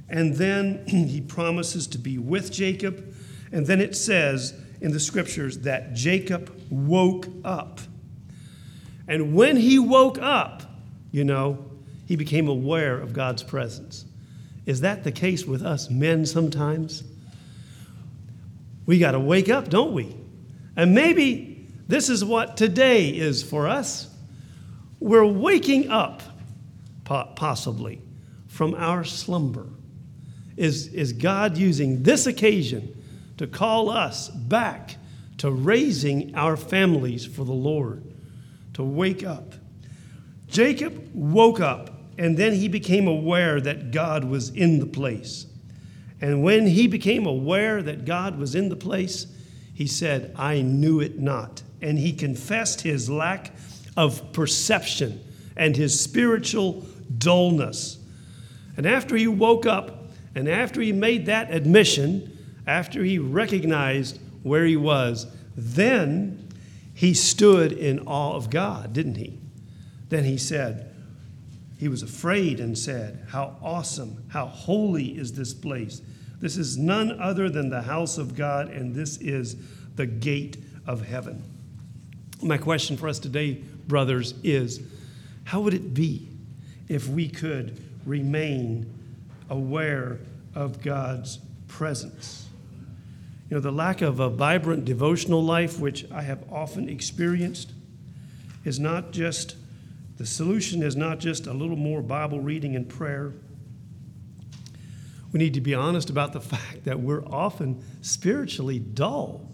And 0.09 0.35
then 0.35 0.85
he 0.87 1.21
promises 1.21 1.87
to 1.87 1.97
be 1.97 2.17
with 2.17 2.51
Jacob. 2.51 3.13
And 3.51 3.65
then 3.67 3.81
it 3.81 3.95
says 3.95 4.53
in 4.81 4.91
the 4.91 4.99
scriptures 4.99 5.59
that 5.59 5.93
Jacob 5.93 6.51
woke 6.69 7.27
up. 7.43 7.79
And 9.07 9.33
when 9.33 9.57
he 9.57 9.79
woke 9.79 10.19
up, 10.19 10.63
you 11.11 11.23
know, 11.23 11.65
he 12.05 12.15
became 12.15 12.47
aware 12.47 12.99
of 12.99 13.13
God's 13.13 13.43
presence. 13.43 14.05
Is 14.65 14.81
that 14.81 15.03
the 15.03 15.11
case 15.11 15.45
with 15.45 15.63
us 15.63 15.89
men 15.89 16.25
sometimes? 16.25 17.03
We 18.89 18.97
got 18.97 19.11
to 19.11 19.19
wake 19.19 19.49
up, 19.49 19.69
don't 19.69 19.93
we? 19.93 20.15
And 20.75 20.95
maybe 20.95 21.67
this 21.87 22.09
is 22.09 22.25
what 22.25 22.57
today 22.57 23.09
is 23.09 23.43
for 23.43 23.67
us. 23.67 24.07
We're 24.99 25.27
waking 25.27 25.91
up, 25.91 26.23
possibly, 27.03 28.01
from 28.47 28.73
our 28.73 29.03
slumber. 29.03 29.67
Is, 30.57 30.87
is 30.87 31.13
God 31.13 31.55
using 31.55 32.01
this 32.01 32.25
occasion 32.25 32.99
to 33.37 33.45
call 33.45 33.91
us 33.91 34.29
back 34.29 34.95
to 35.37 35.51
raising 35.51 36.33
our 36.33 36.57
families 36.57 37.27
for 37.27 37.45
the 37.45 37.51
Lord, 37.51 38.03
to 38.73 38.81
wake 38.81 39.23
up? 39.23 39.53
Jacob 40.47 41.11
woke 41.13 41.59
up 41.59 41.91
and 42.17 42.35
then 42.35 42.55
he 42.55 42.67
became 42.67 43.07
aware 43.07 43.61
that 43.61 43.91
God 43.91 44.23
was 44.23 44.49
in 44.49 44.79
the 44.79 44.87
place. 44.87 45.45
And 46.21 46.43
when 46.43 46.67
he 46.67 46.87
became 46.87 47.25
aware 47.25 47.81
that 47.81 48.05
God 48.05 48.37
was 48.37 48.55
in 48.55 48.69
the 48.69 48.75
place, 48.75 49.27
he 49.73 49.87
said, 49.87 50.33
I 50.35 50.61
knew 50.61 50.99
it 50.99 51.19
not. 51.19 51.63
And 51.81 51.97
he 51.97 52.11
confessed 52.11 52.81
his 52.81 53.09
lack 53.09 53.53
of 53.95 54.33
perception 54.33 55.23
and 55.55 55.75
his 55.75 55.99
spiritual 55.99 56.85
dullness. 57.17 57.97
And 58.75 58.85
after 58.85 59.15
he 59.15 59.27
woke 59.27 59.65
up 59.65 60.07
and 60.35 60.47
after 60.47 60.81
he 60.81 60.91
made 60.91 61.25
that 61.27 61.51
admission, 61.51 62.37
after 62.67 63.03
he 63.03 63.19
recognized 63.19 64.19
where 64.43 64.65
he 64.65 64.77
was, 64.77 65.27
then 65.55 66.47
he 66.93 67.13
stood 67.13 67.71
in 67.71 67.99
awe 67.99 68.35
of 68.35 68.49
God, 68.49 68.93
didn't 68.93 69.15
he? 69.15 69.39
Then 70.09 70.25
he 70.25 70.37
said, 70.37 70.88
he 71.79 71.87
was 71.87 72.03
afraid 72.03 72.59
and 72.59 72.77
said, 72.77 73.25
How 73.29 73.55
awesome, 73.63 74.25
how 74.27 74.47
holy 74.47 75.17
is 75.17 75.31
this 75.31 75.53
place! 75.53 76.01
This 76.41 76.57
is 76.57 76.77
none 76.77 77.19
other 77.21 77.49
than 77.49 77.69
the 77.69 77.81
house 77.81 78.17
of 78.17 78.35
God, 78.35 78.69
and 78.69 78.93
this 78.93 79.17
is 79.17 79.55
the 79.95 80.05
gate 80.05 80.57
of 80.85 81.05
heaven. 81.05 81.41
My 82.41 82.57
question 82.57 82.97
for 82.97 83.07
us 83.07 83.17
today, 83.17 83.63
brothers, 83.87 84.33
is 84.43 84.81
how 85.45 85.61
would 85.61 85.73
it 85.73 85.93
be 85.93 86.27
if 86.89 87.07
we 87.07 87.29
could 87.29 87.81
remain 88.05 88.93
aware 89.49 90.19
of 90.55 90.81
God's 90.81 91.39
presence? 91.69 92.47
You 93.49 93.55
know, 93.55 93.61
the 93.61 93.71
lack 93.71 94.01
of 94.01 94.19
a 94.19 94.29
vibrant 94.29 94.83
devotional 94.83 95.43
life, 95.43 95.79
which 95.79 96.09
I 96.11 96.23
have 96.23 96.43
often 96.51 96.89
experienced, 96.89 97.71
is 98.65 98.79
not 98.79 99.11
just, 99.11 99.55
the 100.19 100.25
solution 100.25 100.83
is 100.83 100.97
not 100.97 101.19
just 101.19 101.47
a 101.47 101.53
little 101.53 101.77
more 101.77 102.01
Bible 102.01 102.41
reading 102.41 102.75
and 102.75 102.89
prayer. 102.89 103.31
We 105.31 105.39
need 105.39 105.53
to 105.53 105.61
be 105.61 105.73
honest 105.73 106.09
about 106.09 106.33
the 106.33 106.41
fact 106.55 106.83
that 106.83 106.99
we're 106.99 107.25
often 107.25 107.81
spiritually 108.01 108.79
dull 108.79 109.49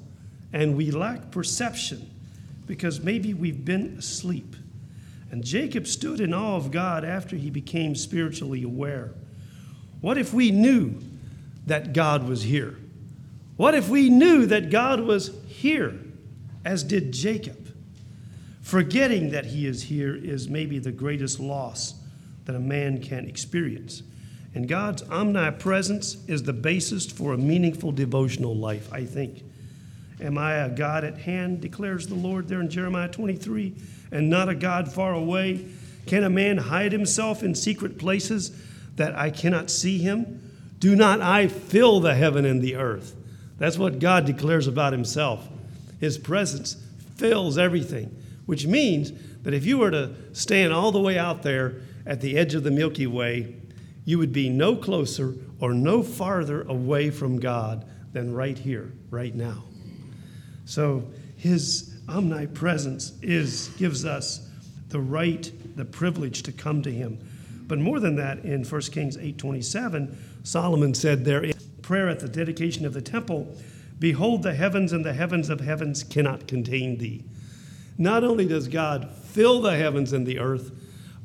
and 0.52 0.76
we 0.76 0.90
lack 0.90 1.30
perception 1.30 2.10
because 2.66 3.00
maybe 3.00 3.36
we've 3.36 3.64
been 3.64 3.96
asleep. 4.00 4.56
And 5.30 5.44
Jacob 5.44 5.86
stood 5.86 6.20
in 6.20 6.34
awe 6.34 6.56
of 6.56 6.72
God 6.72 7.06
after 7.06 7.36
he 7.36 7.52
became 7.52 7.94
spiritually 7.94 8.64
aware. 8.64 9.12
What 10.02 10.18
if 10.18 10.34
we 10.34 10.50
knew 10.50 11.00
that 11.68 11.94
God 11.94 12.28
was 12.28 12.42
here? 12.42 12.76
What 13.56 13.76
if 13.76 13.88
we 13.88 14.10
knew 14.10 14.48
that 14.48 14.72
God 14.72 15.02
was 15.02 15.30
here, 15.48 15.94
as 16.64 16.84
did 16.84 17.12
Jacob? 17.12 17.65
Forgetting 18.66 19.30
that 19.30 19.46
he 19.46 19.68
is 19.68 19.84
here 19.84 20.16
is 20.16 20.50
maybe 20.50 20.80
the 20.80 20.92
greatest 20.92 21.40
loss 21.40 21.94
that 22.46 22.56
a 22.56 22.60
man 22.60 23.00
can 23.00 23.28
experience. 23.28 24.02
And 24.56 24.68
God's 24.68 25.04
omnipresence 25.04 26.18
is 26.28 26.42
the 26.42 26.52
basis 26.52 27.06
for 27.06 27.34
a 27.34 27.38
meaningful 27.38 27.92
devotional 27.92 28.56
life, 28.56 28.92
I 28.92 29.06
think. 29.06 29.44
Am 30.20 30.40
I 30.40 30.54
a 30.54 30.70
God 30.70 31.04
at 31.04 31.20
hand, 31.20 31.62
declares 31.62 32.08
the 32.08 32.16
Lord 32.16 32.48
there 32.48 32.60
in 32.60 32.72
Jeremiah 32.72 33.08
23, 33.08 33.76
and 34.12 34.32
not 34.32 34.50
a 34.50 34.56
God 34.56 34.92
far 34.92 35.14
away? 35.14 35.64
Can 36.08 36.24
a 36.24 36.30
man 36.32 36.58
hide 36.58 36.92
himself 36.92 37.44
in 37.44 37.54
secret 37.54 38.00
places 38.00 38.52
that 38.96 39.16
I 39.16 39.30
cannot 39.30 39.70
see 39.70 40.00
him? 40.00 40.42
Do 40.80 40.96
not 40.96 41.22
I 41.22 41.50
fill 41.50 42.00
the 42.00 42.16
heaven 42.16 42.46
and 42.46 42.64
the 42.64 42.78
earth? 42.78 43.16
That's 43.60 43.78
what 43.78 44.00
God 44.00 44.26
declares 44.26 44.66
about 44.66 44.92
himself. 44.92 45.48
His 46.00 46.18
presence 46.18 46.78
fills 47.16 47.60
everything, 47.60 48.25
which 48.46 48.68
means 48.68 49.12
that 49.44 49.54
if 49.54 49.66
you 49.66 49.78
were 49.78 49.92
to 49.92 50.16
stand 50.34 50.74
all 50.74 50.92
the 50.92 51.00
way 51.00 51.18
out 51.18 51.44
there 51.44 51.82
at 52.06 52.22
the 52.22 52.38
edge 52.38 52.54
of 52.54 52.64
the 52.64 52.72
Milky 52.72 53.08
Way, 53.08 53.56
you 54.06 54.20
would 54.20 54.32
be 54.32 54.50
no 54.50 54.76
closer 54.76 55.34
or 55.60 55.74
no 55.74 56.04
farther 56.04 56.62
away 56.64 57.10
from 57.10 57.40
God 57.40 57.86
than 58.14 58.34
right 58.34 58.58
here, 58.58 58.94
right 59.10 59.34
now. 59.34 59.64
So 60.66 61.08
his 61.36 61.96
omnipresence 62.08 63.14
is 63.22 63.70
gives 63.78 64.06
us 64.06 64.48
the 64.90 65.00
right, 65.00 65.52
the 65.76 65.86
privilege 65.86 66.44
to 66.44 66.52
come 66.52 66.82
to 66.84 66.92
him. 66.92 67.20
But 67.68 67.80
more 67.80 68.00
than 68.00 68.16
that, 68.18 68.46
in 68.46 68.64
1 68.64 68.92
Kings 68.92 69.18
8:27, 69.18 70.16
Solomon 70.44 70.94
said 70.94 71.26
there 71.26 71.44
in 71.44 71.54
prayer 71.82 72.08
at 72.08 72.20
the 72.20 72.30
dedication 72.30 72.86
of 72.86 72.94
the 72.94 73.02
temple, 73.02 73.56
Behold, 73.98 74.44
the 74.44 74.54
heavens 74.54 74.92
and 74.94 75.04
the 75.04 75.14
heavens 75.14 75.50
of 75.50 75.62
heavens 75.62 76.04
cannot 76.04 76.48
contain 76.48 76.98
thee. 76.98 77.24
Not 77.98 78.24
only 78.24 78.46
does 78.46 78.68
God 78.68 79.12
fill 79.12 79.62
the 79.62 79.76
heavens 79.76 80.14
and 80.14 80.26
the 80.26 80.40
earth, 80.40 80.72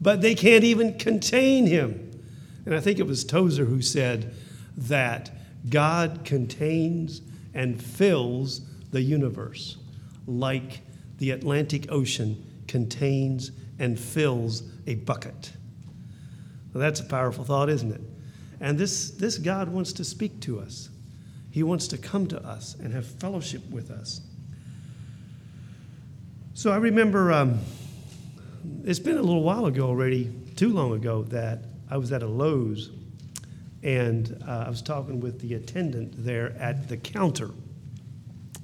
but 0.00 0.20
they 0.20 0.34
can't 0.34 0.64
even 0.64 0.98
contain 0.98 1.66
him. 1.66 2.22
And 2.64 2.74
I 2.74 2.80
think 2.80 2.98
it 2.98 3.06
was 3.06 3.24
Tozer 3.24 3.64
who 3.64 3.82
said 3.82 4.34
that 4.76 5.30
God 5.68 6.24
contains 6.24 7.20
and 7.54 7.82
fills 7.82 8.60
the 8.90 9.00
universe, 9.00 9.76
like 10.26 10.80
the 11.18 11.30
Atlantic 11.32 11.90
Ocean 11.90 12.44
contains 12.66 13.50
and 13.78 13.98
fills 13.98 14.62
a 14.86 14.94
bucket. 14.94 15.52
Well, 16.72 16.80
that's 16.80 17.00
a 17.00 17.04
powerful 17.04 17.44
thought, 17.44 17.68
isn't 17.68 17.92
it? 17.92 18.00
And 18.60 18.78
this, 18.78 19.10
this 19.10 19.38
God 19.38 19.68
wants 19.68 19.92
to 19.94 20.04
speak 20.04 20.40
to 20.40 20.60
us. 20.60 20.90
He 21.50 21.62
wants 21.62 21.88
to 21.88 21.98
come 21.98 22.26
to 22.28 22.40
us 22.46 22.76
and 22.76 22.92
have 22.92 23.06
fellowship 23.06 23.68
with 23.70 23.90
us. 23.90 24.20
So 26.52 26.72
I 26.72 26.76
remember 26.76 27.32
um, 27.32 27.60
it's 28.84 28.98
been 28.98 29.16
a 29.16 29.22
little 29.22 29.42
while 29.42 29.66
ago 29.66 29.86
already, 29.86 30.32
too 30.56 30.70
long 30.70 30.92
ago, 30.92 31.22
that 31.24 31.64
I 31.88 31.96
was 31.96 32.12
at 32.12 32.22
a 32.22 32.26
Lowe's 32.26 32.90
and 33.82 34.42
uh, 34.46 34.64
I 34.66 34.68
was 34.68 34.82
talking 34.82 35.20
with 35.20 35.40
the 35.40 35.54
attendant 35.54 36.12
there 36.24 36.54
at 36.58 36.88
the 36.88 36.96
counter. 36.96 37.50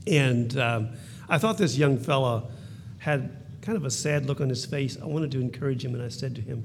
And 0.06 0.58
um, 0.58 0.90
I 1.28 1.38
thought 1.38 1.58
this 1.58 1.76
young 1.78 1.96
fella 1.96 2.50
had 2.98 3.36
kind 3.62 3.76
of 3.76 3.84
a 3.84 3.90
sad 3.90 4.26
look 4.26 4.40
on 4.40 4.48
his 4.48 4.66
face. 4.66 4.98
I 5.00 5.06
wanted 5.06 5.30
to 5.32 5.40
encourage 5.40 5.84
him, 5.84 5.94
and 5.94 6.02
I 6.02 6.08
said 6.08 6.34
to 6.34 6.40
him, 6.40 6.64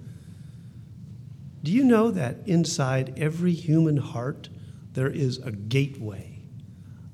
Do 1.63 1.71
you 1.71 1.83
know 1.83 2.11
that 2.11 2.37
inside 2.45 3.13
every 3.17 3.53
human 3.53 3.97
heart 3.97 4.49
there 4.93 5.09
is 5.09 5.37
a 5.37 5.51
gateway, 5.51 6.39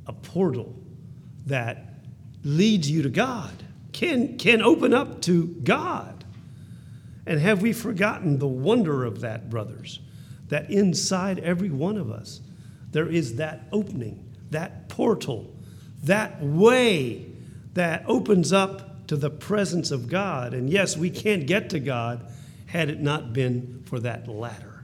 a 0.08 0.14
portal 0.14 0.76
that 1.46 2.00
leads 2.44 2.90
you 2.90 3.04
to 3.04 3.10
God, 3.10 3.67
can, 3.98 4.38
can 4.38 4.62
open 4.62 4.94
up 4.94 5.22
to 5.24 5.48
God? 5.64 6.24
And 7.26 7.40
have 7.40 7.64
we 7.64 7.74
forgotten 7.74 8.38
the 8.38 8.48
wonder 8.48 9.04
of 9.04 9.22
that, 9.22 9.50
brothers? 9.50 10.00
That 10.50 10.70
inside 10.70 11.40
every 11.40 11.72
one 11.72 11.98
of 11.98 12.12
us, 12.12 12.40
there 12.92 13.08
is 13.08 13.38
that 13.38 13.62
opening, 13.72 14.24
that 14.52 14.88
portal, 14.88 15.52
that 16.04 16.40
way 16.44 17.26
that 17.74 18.04
opens 18.06 18.54
up 18.54 19.08
to 19.08 19.16
the 19.16 19.32
presence 19.32 19.90
of 19.90 20.08
God. 20.08 20.54
And 20.54 20.70
yes, 20.70 20.96
we 20.96 21.10
can't 21.10 21.48
get 21.48 21.72
to 21.72 21.80
God 21.80 22.24
had 22.68 22.92
it 22.92 23.02
not 23.02 23.34
been 23.34 23.82
for 23.88 24.00
that 24.02 24.28
ladder. 24.28 24.84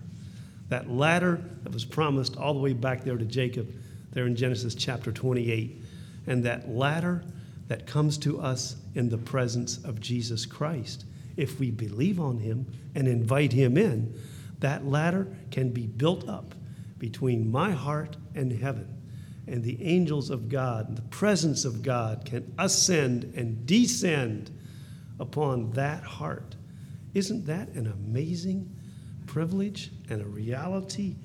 That 0.69 0.89
ladder 0.89 1.39
that 1.61 1.71
was 1.71 1.85
promised 1.85 2.35
all 2.35 2.55
the 2.55 2.59
way 2.59 2.73
back 2.73 3.03
there 3.03 3.17
to 3.17 3.25
Jacob, 3.25 3.71
there 4.11 4.25
in 4.25 4.35
Genesis 4.35 4.73
chapter 4.73 5.11
28. 5.11 5.83
And 6.25 6.43
that 6.45 6.67
ladder 6.67 7.23
that 7.67 7.87
comes 7.87 8.17
to 8.19 8.39
us 8.39 8.75
in 8.95 9.09
the 9.09 9.17
presence 9.17 9.77
of 9.83 9.99
Jesus 9.99 10.45
Christ 10.45 11.05
if 11.37 11.59
we 11.59 11.71
believe 11.71 12.19
on 12.19 12.37
him 12.37 12.67
and 12.95 13.07
invite 13.07 13.53
him 13.53 13.77
in, 13.77 14.13
that 14.59 14.85
ladder 14.85 15.27
can 15.51 15.69
be 15.69 15.87
built 15.87 16.27
up 16.29 16.53
between 16.99 17.51
my 17.51 17.71
heart 17.71 18.15
and 18.35 18.51
heaven. 18.51 18.87
And 19.47 19.63
the 19.63 19.83
angels 19.83 20.29
of 20.29 20.47
God, 20.47 20.95
the 20.95 21.01
presence 21.03 21.65
of 21.65 21.81
God, 21.81 22.23
can 22.23 22.53
ascend 22.57 23.33
and 23.35 23.65
descend 23.65 24.51
upon 25.19 25.71
that 25.71 26.03
heart. 26.03 26.55
Isn't 27.13 27.45
that 27.45 27.67
an 27.69 27.87
amazing 27.87 28.73
privilege 29.27 29.91
and 30.09 30.21
a 30.21 30.25
reality 30.25 31.15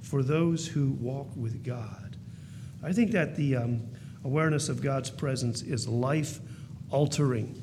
for 0.00 0.22
those 0.22 0.66
who 0.66 0.92
walk 0.92 1.28
with 1.36 1.62
God? 1.62 2.16
I 2.82 2.92
think 2.92 3.10
that 3.12 3.36
the 3.36 3.56
um, 3.56 3.82
awareness 4.26 4.68
of 4.68 4.82
God's 4.82 5.08
presence 5.08 5.62
is 5.62 5.86
life 5.86 6.40
altering. 6.90 7.62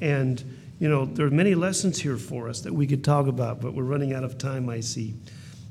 And 0.00 0.42
you 0.78 0.88
know, 0.88 1.06
there 1.06 1.26
are 1.26 1.30
many 1.30 1.54
lessons 1.54 1.98
here 1.98 2.16
for 2.16 2.48
us 2.48 2.60
that 2.60 2.72
we 2.72 2.86
could 2.86 3.02
talk 3.02 3.26
about, 3.26 3.60
but 3.60 3.74
we're 3.74 3.82
running 3.82 4.12
out 4.12 4.24
of 4.24 4.38
time, 4.38 4.68
I 4.68 4.80
see. 4.80 5.14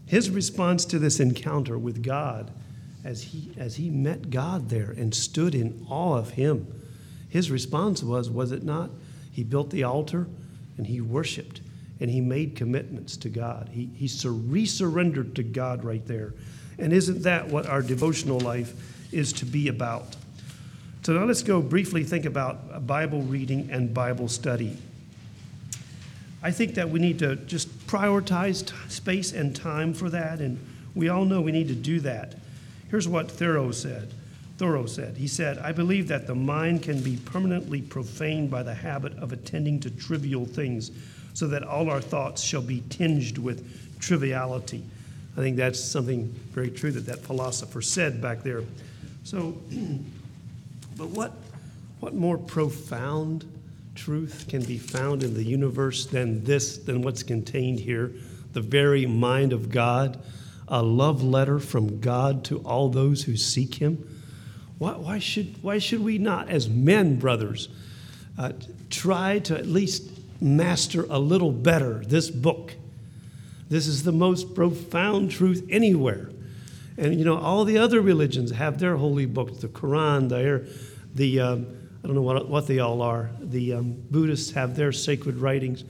His 0.08 0.30
response 0.30 0.84
to 0.86 1.00
this 1.00 1.20
encounter 1.20 1.77
with 1.77 2.04
God, 2.04 2.51
as 3.04 3.22
he, 3.22 3.51
as 3.58 3.75
he 3.75 3.89
met 3.89 4.30
God 4.32 4.70
there 4.70 4.92
and 4.92 5.13
stood 5.13 5.54
in 5.54 5.86
awe 5.89 6.18
of 6.18 6.32
him, 6.32 6.68
his 7.30 7.51
response 7.51 8.01
was, 8.01 8.30
was 8.30 8.51
it 8.51 8.63
not? 8.63 8.89
He 9.32 9.44
built 9.44 9.70
the 9.70 9.84
altar 9.84 10.27
and 10.77 10.88
he 10.88 11.01
worshiped 11.01 11.62
and 12.00 12.10
he 12.10 12.20
made 12.20 12.56
commitments 12.56 13.15
to 13.18 13.30
God. 13.30 13.70
He, 13.72 13.89
he 13.96 14.10
resurrendered 14.27 15.36
to 15.36 15.44
God 15.44 15.84
right 15.84 16.06
there. 16.06 16.34
And 16.77 16.92
isn't 16.92 17.24
that 17.24 17.48
what 17.48 17.68
our 17.68 17.82
devotional 17.82 18.39
life 18.39 19.13
is 19.13 19.32
to 19.34 19.46
be 19.46 19.68
about? 19.68 20.15
So 21.06 21.14
now 21.14 21.26
let's 21.26 21.44
go 21.44 21.62
briefly 21.62 22.04
think 22.04 22.26
about 22.26 22.88
Bible 22.88 23.22
reading 23.22 23.70
and 23.72 23.94
Bible 23.94 24.28
study. 24.28 24.76
I 26.42 26.50
think 26.50 26.74
that 26.74 26.90
we 26.90 27.00
need 27.00 27.20
to 27.20 27.36
just 27.36 27.70
prioritize 27.86 28.66
t- 28.66 28.74
space 28.90 29.32
and 29.32 29.56
time 29.56 29.94
for 29.94 30.10
that, 30.10 30.40
and 30.40 30.58
we 30.96 31.10
all 31.10 31.24
know 31.24 31.42
we 31.42 31.51
need 31.51 31.68
to 31.68 31.75
do 31.75 32.00
that. 32.00 32.34
Here's 32.90 33.08
what 33.08 33.29
Thoreau 33.29 33.72
said. 33.72 34.16
Thoreau 34.58 34.88
said, 34.88 35.16
he 35.16 35.27
said, 35.27 35.60
I 35.60 35.74
believe 35.74 36.08
that 36.08 36.25
the 36.25 36.34
mind 36.34 36.82
can 36.82 37.03
be 37.03 37.18
permanently 37.18 37.84
profaned 37.84 38.50
by 38.50 38.64
the 38.64 38.74
habit 38.74 39.16
of 39.20 39.32
attending 39.32 39.79
to 39.82 39.92
trivial 39.92 40.48
things, 40.48 40.90
so 41.36 41.46
that 41.50 41.62
all 41.62 41.88
our 41.88 42.01
thoughts 42.01 42.42
shall 42.42 42.64
be 42.64 42.82
tinged 42.90 43.38
with 43.38 44.00
triviality. 44.00 44.84
I 45.38 45.42
think 45.42 45.56
that's 45.56 45.79
something 45.79 46.34
very 46.50 46.72
true 46.72 46.92
that 46.94 47.06
that 47.06 47.20
philosopher 47.20 47.84
said 47.84 48.24
back 48.24 48.42
there. 48.42 48.64
So, 49.24 49.56
but 50.96 51.10
what, 51.10 51.34
what 52.00 52.14
more 52.14 52.38
profound 52.38 53.46
truth 53.96 54.46
can 54.48 54.64
be 54.64 54.77
found 54.77 55.24
in 55.24 55.34
the 55.34 55.44
universe 55.44 56.05
than 56.05 56.44
this, 56.44 56.77
than 56.77 57.01
what's 57.01 57.24
contained 57.24 57.79
here, 57.79 58.12
the 58.53 58.62
very 58.62 59.05
mind 59.05 59.53
of 59.53 59.70
God, 59.70 60.20
a 60.68 60.81
love 60.81 61.24
letter 61.24 61.60
from 61.60 62.00
God 62.00 62.44
to 62.46 62.60
all 62.60 62.90
those 62.90 63.24
who 63.24 63.38
seek 63.38 63.75
Him. 63.75 64.22
Why, 64.77 64.92
why 64.94 65.20
should, 65.20 65.62
why 65.64 65.79
should 65.79 66.01
we 66.01 66.18
not, 66.18 66.50
as 66.50 66.70
men, 66.70 67.18
brothers, 67.18 67.70
uh, 68.38 68.51
try 68.90 69.40
to 69.40 69.58
at 69.58 69.66
least 69.66 70.10
master 70.42 71.05
a 71.10 71.20
little 71.20 71.51
better 71.51 72.03
this 72.05 72.29
book? 72.29 72.74
This 73.70 73.88
is 73.88 74.03
the 74.03 74.12
most 74.12 74.53
profound 74.53 75.31
truth 75.31 75.66
anywhere. 75.70 76.29
And 76.98 77.18
you 77.18 77.25
know, 77.25 77.38
all 77.38 77.66
the 77.66 77.77
other 77.77 78.01
religions 78.01 78.51
have 78.51 78.79
their 78.79 78.96
holy 78.98 79.25
books, 79.25 79.58
the 79.58 79.68
Quran, 79.68 80.29
the, 80.29 80.70
the 81.14 81.40
um, 81.40 81.68
I 82.03 82.08
don't 82.08 82.16
know 82.16 82.22
what, 82.22 82.48
what 82.48 82.68
they 82.68 82.79
all 82.79 83.01
are. 83.01 83.31
The 83.40 83.74
um, 83.74 83.94
Buddhists 84.12 84.51
have 84.51 84.75
their 84.75 84.92
sacred 84.92 85.38
writings. 85.38 85.84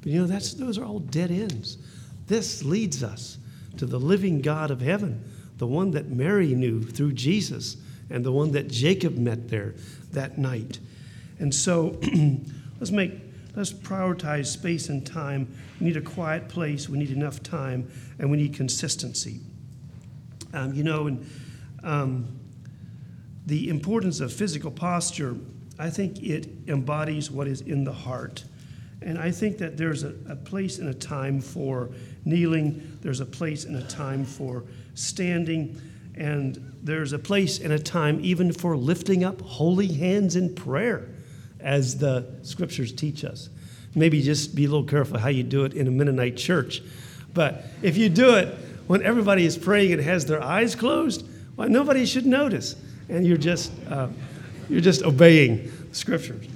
But 0.00 0.10
you 0.10 0.20
know, 0.20 0.26
that's, 0.26 0.54
those 0.54 0.76
are 0.76 0.84
all 0.84 0.98
dead 0.98 1.30
ends. 1.30 1.78
This 2.26 2.64
leads 2.64 3.04
us 3.04 3.38
to 3.76 3.86
the 3.86 4.00
living 4.00 4.40
God 4.40 4.70
of 4.70 4.80
heaven, 4.80 5.24
the 5.58 5.66
one 5.66 5.92
that 5.92 6.08
Mary 6.08 6.54
knew 6.54 6.82
through 6.82 7.12
Jesus, 7.12 7.76
and 8.10 8.24
the 8.24 8.32
one 8.32 8.50
that 8.52 8.68
Jacob 8.68 9.16
met 9.16 9.48
there 9.48 9.74
that 10.10 10.36
night. 10.36 10.80
And 11.38 11.54
so 11.54 11.98
let's 12.80 12.90
make 12.90 13.12
let's 13.54 13.72
prioritize 13.72 14.46
space 14.46 14.88
and 14.88 15.06
time. 15.06 15.54
We 15.78 15.86
need 15.86 15.96
a 15.96 16.00
quiet 16.00 16.48
place, 16.48 16.88
we 16.88 16.98
need 16.98 17.10
enough 17.10 17.42
time, 17.42 17.90
and 18.18 18.30
we 18.30 18.36
need 18.36 18.54
consistency. 18.54 19.40
Um, 20.52 20.74
you 20.74 20.84
know, 20.84 21.06
and 21.06 21.30
um, 21.82 22.38
the 23.46 23.68
importance 23.68 24.20
of 24.20 24.32
physical 24.32 24.70
posture, 24.70 25.36
I 25.78 25.90
think 25.90 26.22
it 26.22 26.48
embodies 26.68 27.30
what 27.30 27.46
is 27.46 27.62
in 27.62 27.84
the 27.84 27.92
heart. 27.92 28.44
And 29.00 29.18
I 29.18 29.30
think 29.30 29.58
that 29.58 29.76
there's 29.76 30.04
a, 30.04 30.14
a, 30.28 30.36
place 30.36 30.78
and 30.78 30.88
a 30.88 30.94
time 30.94 31.40
for 31.40 31.90
kneeling, 32.24 32.98
there's 33.00 33.20
a 33.20 33.26
place 33.26 33.64
and 33.64 33.76
a 33.76 33.82
time 33.82 34.24
for 34.24 34.64
standing, 34.94 35.80
and 36.14 36.72
there's 36.82 37.12
a 37.12 37.18
place 37.18 37.58
and 37.58 37.72
a 37.72 37.78
time 37.78 38.20
even 38.22 38.52
for 38.52 38.76
lifting 38.76 39.24
up 39.24 39.40
holy 39.40 39.88
hands 39.88 40.36
in 40.36 40.54
prayer, 40.54 41.08
as 41.58 41.98
the 41.98 42.26
scriptures 42.42 42.92
teach 42.92 43.24
us. 43.24 43.48
Maybe 43.94 44.22
just 44.22 44.54
be 44.54 44.66
a 44.66 44.68
little 44.68 44.86
careful 44.86 45.18
how 45.18 45.28
you 45.28 45.42
do 45.42 45.64
it 45.64 45.74
in 45.74 45.88
a 45.88 45.90
Mennonite 45.90 46.36
church. 46.36 46.82
But 47.34 47.64
if 47.82 47.96
you 47.96 48.08
do 48.08 48.34
it 48.36 48.54
when 48.92 49.02
everybody 49.04 49.46
is 49.46 49.56
praying 49.56 49.94
and 49.94 50.02
has 50.02 50.26
their 50.26 50.42
eyes 50.42 50.74
closed, 50.74 51.26
well, 51.56 51.66
nobody 51.66 52.04
should 52.04 52.26
notice 52.26 52.76
and 53.08 53.26
you're 53.26 53.38
just 53.38 53.72
uh, 53.88 54.06
you're 54.68 54.82
just 54.82 55.02
obeying 55.02 55.72
the 55.88 55.94
scriptures. 55.94 56.46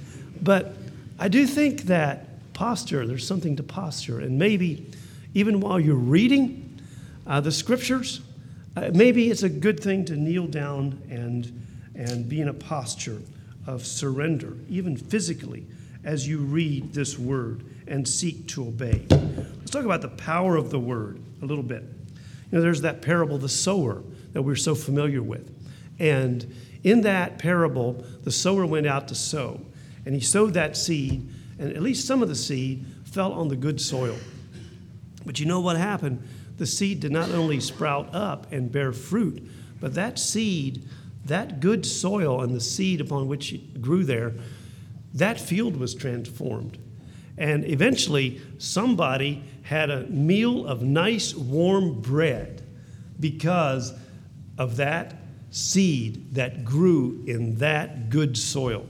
But 0.43 0.75
I 1.17 1.29
do 1.29 1.47
think 1.47 1.85
that 1.85 2.27
posture, 2.53 3.07
there's 3.07 3.25
something 3.25 3.55
to 3.55 3.63
posture, 3.63 4.19
and 4.19 4.37
maybe 4.37 4.85
even 5.33 5.61
while 5.61 5.79
you're 5.79 5.95
reading 5.95 6.79
uh, 7.25 7.41
the 7.41 7.51
scriptures, 7.51 8.21
uh, 8.75 8.91
maybe 8.93 9.31
it's 9.31 9.41
a 9.41 9.49
good 9.49 9.79
thing 9.79 10.05
to 10.05 10.15
kneel 10.15 10.45
down 10.45 11.01
and 11.09 11.51
and 11.95 12.29
be 12.29 12.39
in 12.39 12.49
a 12.49 12.53
posture 12.53 13.19
of 13.65 13.83
surrender, 13.83 14.53
even 14.69 14.95
physically, 14.95 15.65
as 16.03 16.27
you 16.27 16.37
read 16.37 16.93
this 16.93 17.17
word 17.17 17.63
and 17.87 18.07
seek 18.07 18.47
to 18.49 18.67
obey. 18.67 19.07
Let's 19.09 19.71
talk 19.71 19.85
about 19.85 20.03
the 20.03 20.09
power 20.09 20.55
of 20.55 20.69
the 20.69 20.79
word 20.79 21.19
a 21.41 21.45
little 21.47 21.63
bit. 21.63 21.96
You 22.51 22.57
know, 22.57 22.61
there's 22.61 22.81
that 22.81 23.01
parable, 23.01 23.37
the 23.37 23.49
sower, 23.49 24.03
that 24.33 24.41
we're 24.41 24.55
so 24.55 24.75
familiar 24.75 25.21
with. 25.21 25.53
And 25.99 26.53
in 26.83 27.01
that 27.01 27.39
parable, 27.39 28.05
the 28.23 28.31
sower 28.31 28.65
went 28.65 28.87
out 28.87 29.07
to 29.09 29.15
sow, 29.15 29.61
and 30.05 30.15
he 30.15 30.21
sowed 30.21 30.53
that 30.53 30.77
seed, 30.77 31.29
and 31.59 31.71
at 31.71 31.81
least 31.81 32.07
some 32.07 32.21
of 32.21 32.29
the 32.29 32.35
seed 32.35 32.85
fell 33.05 33.33
on 33.33 33.47
the 33.47 33.55
good 33.55 33.81
soil. 33.81 34.15
But 35.25 35.39
you 35.39 35.45
know 35.45 35.59
what 35.59 35.75
happened? 35.75 36.25
The 36.57 36.65
seed 36.65 37.01
did 37.01 37.11
not 37.11 37.29
only 37.31 37.59
sprout 37.59 38.13
up 38.13 38.51
and 38.51 38.71
bear 38.71 38.93
fruit, 38.93 39.49
but 39.79 39.93
that 39.95 40.17
seed, 40.17 40.87
that 41.25 41.59
good 41.59 41.85
soil 41.85 42.41
and 42.41 42.55
the 42.55 42.61
seed 42.61 43.01
upon 43.01 43.27
which 43.27 43.53
it 43.53 43.81
grew 43.81 44.03
there, 44.03 44.33
that 45.13 45.39
field 45.39 45.77
was 45.77 45.93
transformed. 45.93 46.77
And 47.37 47.65
eventually, 47.65 48.41
somebody 48.57 49.43
had 49.63 49.89
a 49.89 50.07
meal 50.07 50.65
of 50.65 50.81
nice 50.81 51.35
warm 51.35 52.01
bread 52.01 52.63
because 53.19 53.93
of 54.57 54.77
that 54.77 55.15
seed 55.51 56.33
that 56.35 56.65
grew 56.65 57.23
in 57.27 57.55
that 57.55 58.09
good 58.09 58.37
soil. 58.37 58.85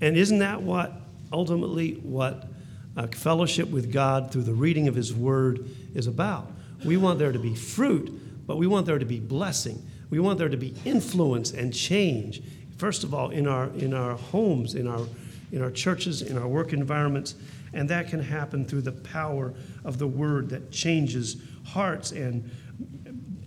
And 0.00 0.16
isn't 0.16 0.38
that 0.38 0.62
what 0.62 0.92
ultimately 1.32 1.94
what 2.02 2.48
uh, 2.96 3.06
fellowship 3.08 3.68
with 3.68 3.92
God 3.92 4.30
through 4.30 4.42
the 4.44 4.54
reading 4.54 4.88
of 4.88 4.94
His 4.94 5.14
Word 5.14 5.68
is 5.94 6.06
about? 6.06 6.50
We 6.84 6.96
want 6.96 7.18
there 7.18 7.32
to 7.32 7.38
be 7.38 7.54
fruit, 7.54 8.46
but 8.46 8.58
we 8.58 8.66
want 8.66 8.86
there 8.86 8.98
to 8.98 9.06
be 9.06 9.20
blessing. 9.20 9.84
We 10.10 10.20
want 10.20 10.38
there 10.38 10.48
to 10.48 10.56
be 10.56 10.74
influence 10.84 11.52
and 11.52 11.74
change. 11.74 12.42
First 12.76 13.04
of 13.04 13.14
all, 13.14 13.30
in 13.30 13.48
our 13.48 13.68
in 13.70 13.94
our 13.94 14.14
homes, 14.14 14.74
in 14.74 14.86
our 14.86 15.06
in 15.52 15.62
our 15.62 15.70
churches, 15.70 16.22
in 16.22 16.36
our 16.36 16.46
work 16.46 16.72
environments, 16.72 17.34
and 17.72 17.88
that 17.90 18.08
can 18.08 18.20
happen 18.20 18.64
through 18.64 18.82
the 18.82 18.92
power 18.92 19.54
of 19.84 19.98
the 19.98 20.06
Word 20.06 20.50
that 20.50 20.70
changes 20.70 21.36
hearts 21.64 22.12
and 22.12 22.50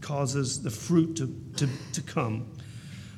causes 0.01 0.61
the 0.61 0.69
fruit 0.69 1.15
to, 1.17 1.35
to, 1.57 1.67
to 1.93 2.01
come. 2.01 2.45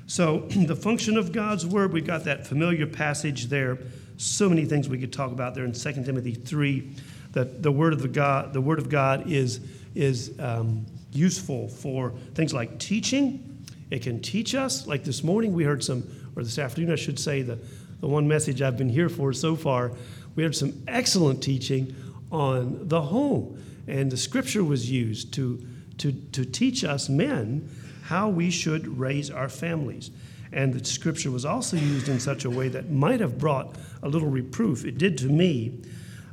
So, 0.07 0.39
the 0.49 0.75
function 0.75 1.17
of 1.17 1.31
God's 1.31 1.65
Word, 1.65 1.93
we've 1.93 2.05
got 2.05 2.25
that 2.25 2.45
familiar 2.45 2.87
passage 2.87 3.45
there. 3.45 3.77
So 4.17 4.49
many 4.49 4.65
things 4.65 4.87
we 4.87 4.99
could 4.99 5.13
talk 5.13 5.31
about 5.31 5.55
there 5.55 5.65
in 5.65 5.71
2 5.71 5.91
Timothy 6.03 6.33
3. 6.33 6.95
That 7.33 7.63
the 7.63 7.71
Word 7.71 7.93
of 7.93 8.01
the 8.01 8.09
God, 8.09 8.51
the 8.51 8.61
Word 8.61 8.77
of 8.77 8.89
God 8.89 9.31
is, 9.31 9.61
is 9.95 10.37
um, 10.39 10.85
useful 11.13 11.69
for 11.69 12.11
things 12.35 12.53
like 12.53 12.77
teaching. 12.77 13.65
It 13.89 14.01
can 14.01 14.21
teach 14.21 14.53
us. 14.55 14.87
Like 14.87 15.03
this 15.03 15.23
morning, 15.23 15.53
we 15.53 15.63
heard 15.63 15.83
some, 15.83 16.03
or 16.35 16.43
this 16.43 16.59
afternoon, 16.59 16.91
I 16.91 16.95
should 16.95 17.19
say, 17.19 17.41
the, 17.41 17.57
the 18.01 18.07
one 18.07 18.27
message 18.27 18.61
I've 18.61 18.77
been 18.77 18.89
here 18.89 19.09
for 19.09 19.31
so 19.31 19.55
far, 19.55 19.91
we 20.35 20.43
had 20.43 20.55
some 20.55 20.83
excellent 20.87 21.43
teaching 21.43 21.95
on 22.31 22.87
the 22.87 23.01
home. 23.01 23.61
And 23.87 24.11
the 24.11 24.17
scripture 24.17 24.63
was 24.63 24.89
used 24.89 25.33
to, 25.33 25.65
to, 25.97 26.11
to 26.11 26.45
teach 26.45 26.83
us 26.83 27.09
men 27.09 27.69
how 28.03 28.29
we 28.29 28.49
should 28.49 28.99
raise 28.99 29.29
our 29.29 29.49
families. 29.49 30.11
And 30.51 30.73
the 30.73 30.83
scripture 30.83 31.31
was 31.31 31.45
also 31.45 31.77
used 31.77 32.09
in 32.09 32.19
such 32.19 32.45
a 32.45 32.49
way 32.49 32.67
that 32.69 32.89
might 32.89 33.19
have 33.19 33.37
brought 33.37 33.75
a 34.03 34.09
little 34.09 34.27
reproof. 34.27 34.85
It 34.85 34.97
did 34.97 35.17
to 35.19 35.27
me. 35.27 35.81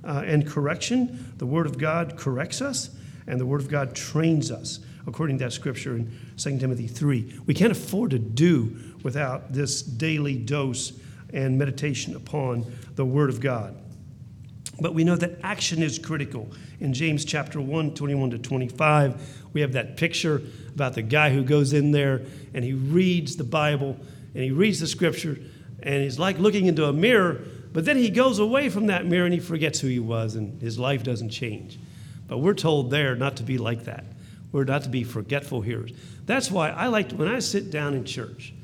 Uh, 0.05 0.23
and 0.25 0.47
correction, 0.47 1.35
the 1.39 1.47
Word 1.47 1.67
of 1.67 1.77
God 1.77 2.17
corrects 2.17 2.63
us, 2.63 2.91
and 3.27 3.39
the 3.41 3.45
Word 3.45 3.61
of 3.61 3.69
God 3.69 3.95
trains 3.95 4.51
us, 4.51 4.81
according 5.07 5.39
to 5.39 5.45
that 5.45 5.53
scripture 5.53 5.97
in 5.97 6.11
2 6.37 6.59
Timothy 6.59 6.87
3. 6.87 7.41
We 7.47 7.53
can't 7.53 7.73
afford 7.73 8.13
to 8.13 8.19
do 8.19 8.77
without 9.03 9.53
this 9.53 9.83
daily 9.83 10.37
dose 10.37 10.93
and 11.33 11.59
meditation 11.59 12.15
upon 12.15 12.65
the 12.95 13.05
Word 13.05 13.29
of 13.29 13.41
God. 13.41 13.77
But 14.81 14.95
we 14.95 15.05
know 15.05 15.17
that 15.17 15.41
action 15.43 15.83
is 15.83 15.99
critical. 15.99 16.49
In 16.81 16.93
James 16.93 17.25
chapter 17.25 17.61
1, 17.61 17.95
21 17.95 18.31
to 18.31 18.39
25, 18.39 19.49
we 19.53 19.61
have 19.61 19.73
that 19.73 19.97
picture 19.97 20.43
about 20.75 20.95
the 20.95 21.03
guy 21.03 21.31
who 21.31 21.43
goes 21.43 21.73
in 21.73 21.91
there 21.91 22.23
and 22.55 22.65
he 22.65 22.73
reads 22.73 23.37
the 23.37 23.45
Bible 23.45 23.97
and 24.35 24.45
he 24.45 24.51
reads 24.53 24.79
the 24.79 24.87
scripture 24.87 25.39
and 25.83 26.03
he's 26.03 26.19
like 26.19 26.39
looking 26.39 26.67
into 26.67 26.85
a 26.85 26.93
mirror, 26.93 27.41
but 27.73 27.85
then 27.85 27.97
he 27.97 28.11
goes 28.11 28.39
away 28.39 28.69
from 28.69 28.87
that 28.87 29.07
mirror 29.07 29.25
and 29.25 29.35
he 29.35 29.41
forgets 29.41 29.81
who 29.81 29.89
he 29.89 29.99
was 29.99 30.37
and 30.37 30.61
his 30.63 30.79
life 30.79 31.03
doesn't 31.03 31.31
change. 31.31 31.79
But 32.29 32.39
we're 32.39 32.55
told 32.55 32.91
there 32.91 33.17
not 33.17 33.37
to 33.37 33.43
be 33.43 33.59
like 33.59 33.85
that. 33.85 34.05
We're 34.53 34.65
not 34.65 34.85
to 34.85 34.89
be 34.89 35.05
forgetful 35.05 35.63
hearers. 35.63 35.93
That's 36.25 36.51
why 36.51 36.71
I 36.71 36.87
like 36.87 37.13
when 37.13 37.29
I 37.29 37.39
sit 37.41 37.71
down 37.71 37.95
in 37.95 38.05
church, 38.05 38.55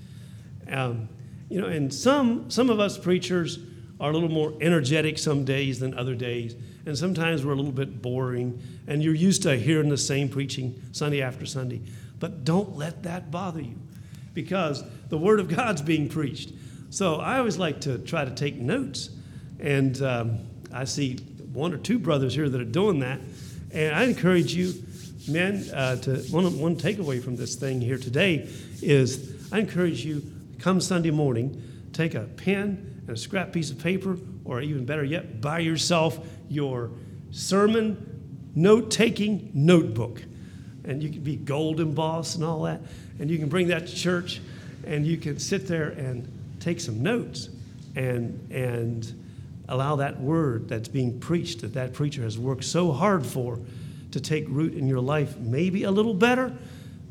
um, 0.70 1.08
you 1.48 1.60
know, 1.60 1.66
and 1.66 1.92
some, 1.92 2.50
some 2.50 2.70
of 2.70 2.80
us 2.80 2.96
preachers, 2.98 3.58
are 4.00 4.10
a 4.10 4.12
little 4.12 4.30
more 4.30 4.52
energetic 4.60 5.18
some 5.18 5.44
days 5.44 5.78
than 5.78 5.96
other 5.96 6.14
days, 6.14 6.56
and 6.86 6.96
sometimes 6.98 7.44
we're 7.44 7.52
a 7.52 7.56
little 7.56 7.72
bit 7.72 8.02
boring, 8.02 8.60
and 8.86 9.02
you're 9.02 9.14
used 9.14 9.42
to 9.42 9.56
hearing 9.56 9.88
the 9.88 9.96
same 9.96 10.28
preaching 10.28 10.80
Sunday 10.92 11.22
after 11.22 11.46
Sunday. 11.46 11.80
But 12.18 12.44
don't 12.44 12.76
let 12.76 13.02
that 13.04 13.30
bother 13.30 13.60
you 13.60 13.76
because 14.34 14.82
the 15.08 15.18
Word 15.18 15.40
of 15.40 15.48
God's 15.48 15.80
being 15.80 16.08
preached. 16.08 16.52
So 16.90 17.16
I 17.16 17.38
always 17.38 17.56
like 17.56 17.80
to 17.82 17.98
try 17.98 18.24
to 18.24 18.30
take 18.30 18.56
notes, 18.56 19.10
and 19.60 20.00
um, 20.02 20.38
I 20.72 20.84
see 20.84 21.18
one 21.52 21.72
or 21.72 21.78
two 21.78 21.98
brothers 21.98 22.34
here 22.34 22.48
that 22.48 22.60
are 22.60 22.64
doing 22.64 22.98
that, 23.00 23.20
and 23.72 23.94
I 23.94 24.04
encourage 24.04 24.54
you, 24.54 24.74
men, 25.28 25.68
uh, 25.72 25.96
to 25.96 26.16
one, 26.30 26.58
one 26.58 26.76
takeaway 26.76 27.22
from 27.22 27.36
this 27.36 27.54
thing 27.54 27.80
here 27.80 27.98
today 27.98 28.48
is 28.82 29.48
I 29.52 29.60
encourage 29.60 30.04
you 30.04 30.22
come 30.58 30.80
Sunday 30.80 31.10
morning, 31.10 31.62
take 31.92 32.14
a 32.14 32.22
pen 32.22 32.93
and 33.06 33.16
a 33.16 33.16
scrap 33.16 33.52
piece 33.52 33.70
of 33.70 33.78
paper, 33.78 34.18
or 34.44 34.60
even 34.60 34.84
better 34.84 35.04
yet, 35.04 35.40
buy 35.40 35.58
yourself 35.58 36.18
your 36.48 36.90
sermon 37.30 38.50
note 38.54 38.90
taking 38.90 39.50
notebook. 39.52 40.22
And 40.84 41.02
you 41.02 41.10
can 41.10 41.22
be 41.22 41.36
gold 41.36 41.80
embossed 41.80 42.36
and 42.36 42.44
all 42.44 42.62
that. 42.62 42.80
And 43.18 43.30
you 43.30 43.38
can 43.38 43.48
bring 43.48 43.68
that 43.68 43.86
to 43.86 43.94
church 43.94 44.40
and 44.86 45.06
you 45.06 45.16
can 45.16 45.38
sit 45.38 45.66
there 45.66 45.90
and 45.90 46.30
take 46.60 46.80
some 46.80 47.02
notes 47.02 47.48
and, 47.96 48.46
and 48.50 49.24
allow 49.68 49.96
that 49.96 50.20
word 50.20 50.68
that's 50.68 50.88
being 50.88 51.18
preached, 51.20 51.62
that 51.62 51.74
that 51.74 51.92
preacher 51.92 52.22
has 52.22 52.38
worked 52.38 52.64
so 52.64 52.92
hard 52.92 53.24
for, 53.24 53.58
to 54.10 54.20
take 54.20 54.44
root 54.48 54.74
in 54.74 54.86
your 54.86 55.00
life. 55.00 55.38
Maybe 55.38 55.84
a 55.84 55.90
little 55.90 56.14
better, 56.14 56.52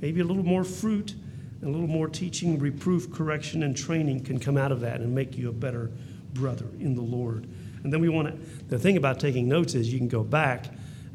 maybe 0.01 0.21
a 0.21 0.23
little 0.23 0.43
more 0.43 0.63
fruit 0.63 1.15
a 1.63 1.69
little 1.69 1.87
more 1.87 2.07
teaching, 2.07 2.59
reproof, 2.59 3.11
correction, 3.11 3.63
and 3.63 3.75
training 3.75 4.23
can 4.23 4.39
come 4.39 4.57
out 4.57 4.71
of 4.71 4.81
that 4.81 5.01
and 5.01 5.13
make 5.13 5.37
you 5.37 5.49
a 5.49 5.53
better 5.53 5.91
brother 6.33 6.65
in 6.79 6.95
the 6.95 7.01
Lord. 7.01 7.47
And 7.83 7.91
then 7.91 7.99
we 7.99 8.09
want 8.09 8.27
to, 8.27 8.65
the 8.67 8.79
thing 8.79 8.97
about 8.97 9.19
taking 9.19 9.47
notes 9.47 9.75
is 9.75 9.91
you 9.91 9.99
can 9.99 10.07
go 10.07 10.23
back 10.23 10.65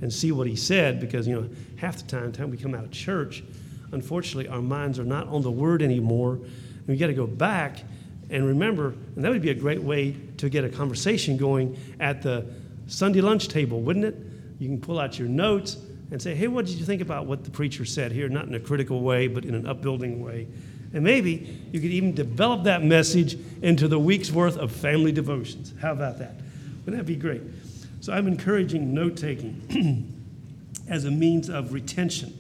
and 0.01 0.13
see 0.13 0.33
what 0.33 0.47
he 0.47 0.57
said 0.57 1.01
because, 1.01 1.27
you 1.27 1.35
know, 1.35 1.49
half 1.77 1.97
the 1.97 2.05
time, 2.05 2.33
time 2.33 2.51
we 2.51 2.57
come 2.57 2.75
out 2.75 2.85
of 2.85 2.91
church, 2.91 3.43
unfortunately, 3.93 4.49
our 4.49 4.63
minds 4.63 4.99
are 4.99 5.05
not 5.05 5.27
on 5.29 5.43
the 5.43 5.51
word 5.51 5.83
anymore. 5.83 6.35
And 6.35 6.87
we 6.87 6.97
got 6.97 7.09
to 7.09 7.15
go 7.15 7.27
back 7.27 7.83
and 8.31 8.47
remember, 8.47 8.95
and 9.17 9.25
that 9.25 9.31
would 9.31 9.43
be 9.43 9.51
a 9.51 9.55
great 9.55 9.83
way 9.83 10.15
to 10.37 10.49
get 10.49 10.65
a 10.65 10.69
conversation 10.69 11.37
going 11.37 11.79
at 11.99 12.23
the 12.23 12.47
Sunday 12.87 13.21
lunch 13.21 13.49
table, 13.49 13.81
wouldn't 13.81 14.05
it? 14.05 14.17
You 14.59 14.69
can 14.69 14.81
pull 14.81 14.99
out 14.99 15.19
your 15.19 15.29
notes 15.29 15.77
and 16.11 16.21
say, 16.21 16.35
hey, 16.35 16.49
what 16.49 16.67
did 16.67 16.77
you 16.77 16.85
think 16.85 17.03
about 17.03 17.27
what 17.27 17.45
the 17.45 17.51
preacher 17.51 17.85
said 17.85 18.13
here? 18.13 18.29
Not 18.29 18.47
in 18.47 18.55
a 18.55 18.61
critical 18.61 19.03
way, 19.03 19.29
but 19.29 19.45
in 19.45 19.55
an 19.55 19.67
upbuilding 19.67 20.23
way. 20.25 20.49
And 20.95 21.05
maybe 21.05 21.61
you 21.71 21.81
could 21.81 21.91
even 21.91 22.15
develop 22.15 22.65
that 22.65 22.83
message 22.83 23.39
into 23.61 23.89
the 23.89 23.99
week's 23.99 24.31
worth 24.31 24.57
of 24.57 24.73
family 24.73 25.13
devotions. 25.13 25.75
How 25.81 25.93
about 25.93 26.19
that? 26.19 26.35
Wouldn't 26.85 26.97
that 26.97 27.07
be 27.07 27.17
great? 27.17 27.43
So 28.01 28.13
I'm 28.13 28.27
encouraging 28.27 28.95
note 28.95 29.17
taking 29.17 30.15
as 30.89 31.05
a 31.05 31.11
means 31.11 31.51
of 31.51 31.75
retention. 31.75 32.33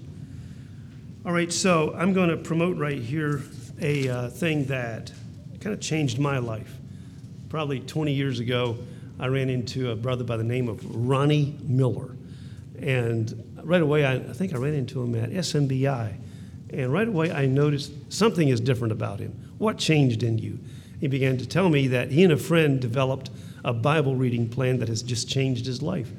All 1.26 1.32
right, 1.32 1.52
so 1.52 1.92
I'm 1.94 2.14
going 2.14 2.30
to 2.30 2.38
promote 2.38 2.78
right 2.78 2.98
here 2.98 3.42
a 3.82 4.08
uh, 4.08 4.28
thing 4.30 4.64
that 4.66 5.12
kind 5.60 5.74
of 5.74 5.80
changed 5.80 6.18
my 6.18 6.38
life. 6.38 6.74
Probably 7.50 7.80
20 7.80 8.12
years 8.12 8.40
ago, 8.40 8.78
I 9.20 9.26
ran 9.26 9.50
into 9.50 9.90
a 9.90 9.96
brother 9.96 10.24
by 10.24 10.36
the 10.36 10.44
name 10.44 10.68
of 10.68 10.80
Ronnie 10.94 11.58
Miller. 11.62 12.16
And 12.80 13.47
right 13.68 13.82
away, 13.82 14.04
I, 14.04 14.14
I 14.14 14.32
think 14.32 14.54
I 14.54 14.56
ran 14.56 14.72
into 14.72 15.02
him 15.02 15.14
at 15.14 15.30
SMBI. 15.30 16.14
And 16.70 16.92
right 16.92 17.06
away, 17.06 17.30
I 17.30 17.46
noticed 17.46 17.92
something 18.12 18.48
is 18.48 18.60
different 18.60 18.92
about 18.92 19.20
him. 19.20 19.52
What 19.58 19.76
changed 19.76 20.22
in 20.22 20.38
you? 20.38 20.58
He 21.00 21.06
began 21.06 21.36
to 21.36 21.46
tell 21.46 21.68
me 21.68 21.86
that 21.88 22.10
he 22.10 22.24
and 22.24 22.32
a 22.32 22.36
friend 22.36 22.80
developed 22.80 23.30
a 23.64 23.74
Bible 23.74 24.16
reading 24.16 24.48
plan 24.48 24.78
that 24.78 24.88
has 24.88 25.02
just 25.02 25.28
changed 25.28 25.66
his 25.66 25.82
life. 25.82 26.10